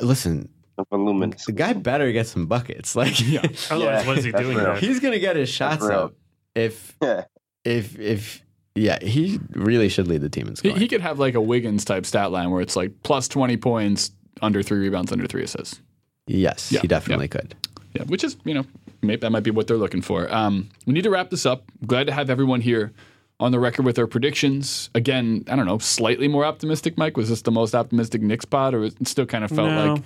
[0.00, 0.48] Listen,
[0.78, 1.44] a Voluminous.
[1.46, 2.94] the guy better get some buckets.
[2.96, 3.42] Like, Yeah.
[3.70, 4.64] Otherwise, what is he doing real.
[4.64, 4.76] there?
[4.76, 5.98] he's gonna get his shots real.
[5.98, 6.14] up.
[6.54, 7.24] If Yeah.
[7.64, 8.42] if if
[8.74, 10.76] yeah, he really should lead the team in scoring.
[10.78, 14.12] he could have like a Wiggins type stat line where it's like plus twenty points,
[14.40, 15.80] under three rebounds, under three assists.
[16.28, 17.54] yes, Yeah, he definitely could.
[17.94, 18.64] Yeah, which is you know
[19.02, 20.32] maybe that might be what they're looking for.
[20.32, 21.64] Um, we need to wrap this up.
[21.86, 22.92] Glad to have everyone here
[23.40, 24.90] on the record with their predictions.
[24.96, 26.98] Again, I don't know, slightly more optimistic.
[26.98, 29.94] Mike, was this the most optimistic Knicks pod, or it still kind of felt No.
[29.94, 30.02] like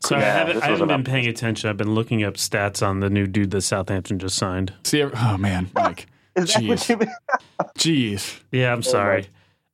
[0.00, 1.70] So I haven't, I haven't been paying attention.
[1.70, 4.72] I've been looking up stats on the new dude that Southampton just signed.
[4.82, 5.02] see?
[5.04, 7.08] Oh man, Mike, Is that what jeez, you mean?
[7.78, 9.26] jeez, Yeah, I'm sorry.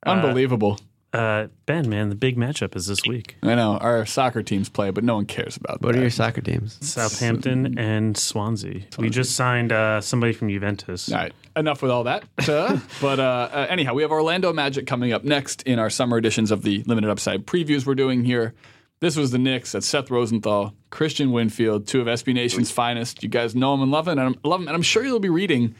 [0.04, 0.72] unbelievable.
[0.72, 3.36] Uh, ben, man, the big matchup is this week.
[3.42, 5.86] I know our soccer teams play, but no one cares about them.
[5.86, 5.98] What that.
[5.98, 6.78] are your soccer teams?
[6.86, 8.82] Southampton and Swansea.
[8.98, 11.10] We just signed uh, somebody from Juventus.
[11.10, 12.24] All right, enough with all that.
[12.48, 16.18] Uh, but uh, uh, anyhow, we have Orlando Magic coming up next in our summer
[16.18, 18.54] editions of the Limited Upside previews we're doing here.
[19.00, 19.72] This was the Knicks.
[19.72, 23.22] That's Seth Rosenthal, Christian Winfield, two of SB Nation's finest.
[23.22, 25.20] You guys know them and love them, and I'm, love them, and I'm sure you'll
[25.20, 25.76] be reading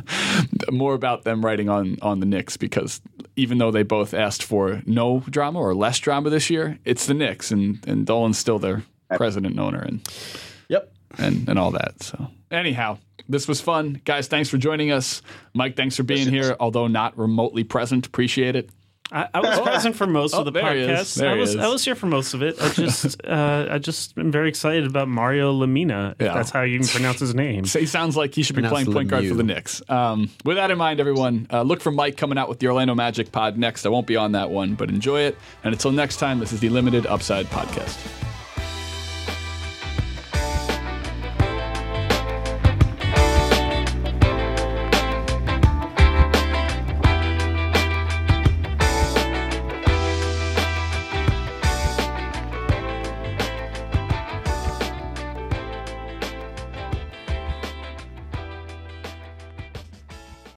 [0.70, 3.00] more about them writing on on the Knicks because
[3.36, 7.14] even though they both asked for no drama or less drama this year, it's the
[7.14, 8.82] Knicks, and and Dolan's still their
[9.16, 10.06] president and owner, and
[10.68, 10.92] Yep.
[11.18, 12.02] and and all that.
[12.02, 12.98] So anyhow,
[13.28, 14.28] this was fun, guys.
[14.28, 15.22] Thanks for joining us,
[15.54, 15.76] Mike.
[15.76, 18.06] Thanks for being here, although not remotely present.
[18.06, 18.70] Appreciate it.
[19.12, 20.88] I, I was present for most Oh, of the there he is.
[21.00, 21.16] podcast.
[21.16, 21.56] There I he was is.
[21.56, 22.56] I was here for most of it.
[22.60, 26.12] I just uh, I just am very excited about Mario Lemina.
[26.12, 26.34] If Yeah.
[26.34, 27.66] that's how you even pronounce his name.
[27.66, 29.28] So he sounds like he should be Pronounced playing point guard Lemieux.
[29.28, 29.82] for the Knicks.
[29.88, 32.94] Um, with that in mind, everyone, uh, look for Mike coming out with the Orlando
[32.94, 33.84] Magic pod next.
[33.84, 35.36] I won't be on that one, but enjoy it.
[35.62, 37.98] And until next time, this is the Limited Upside Podcast.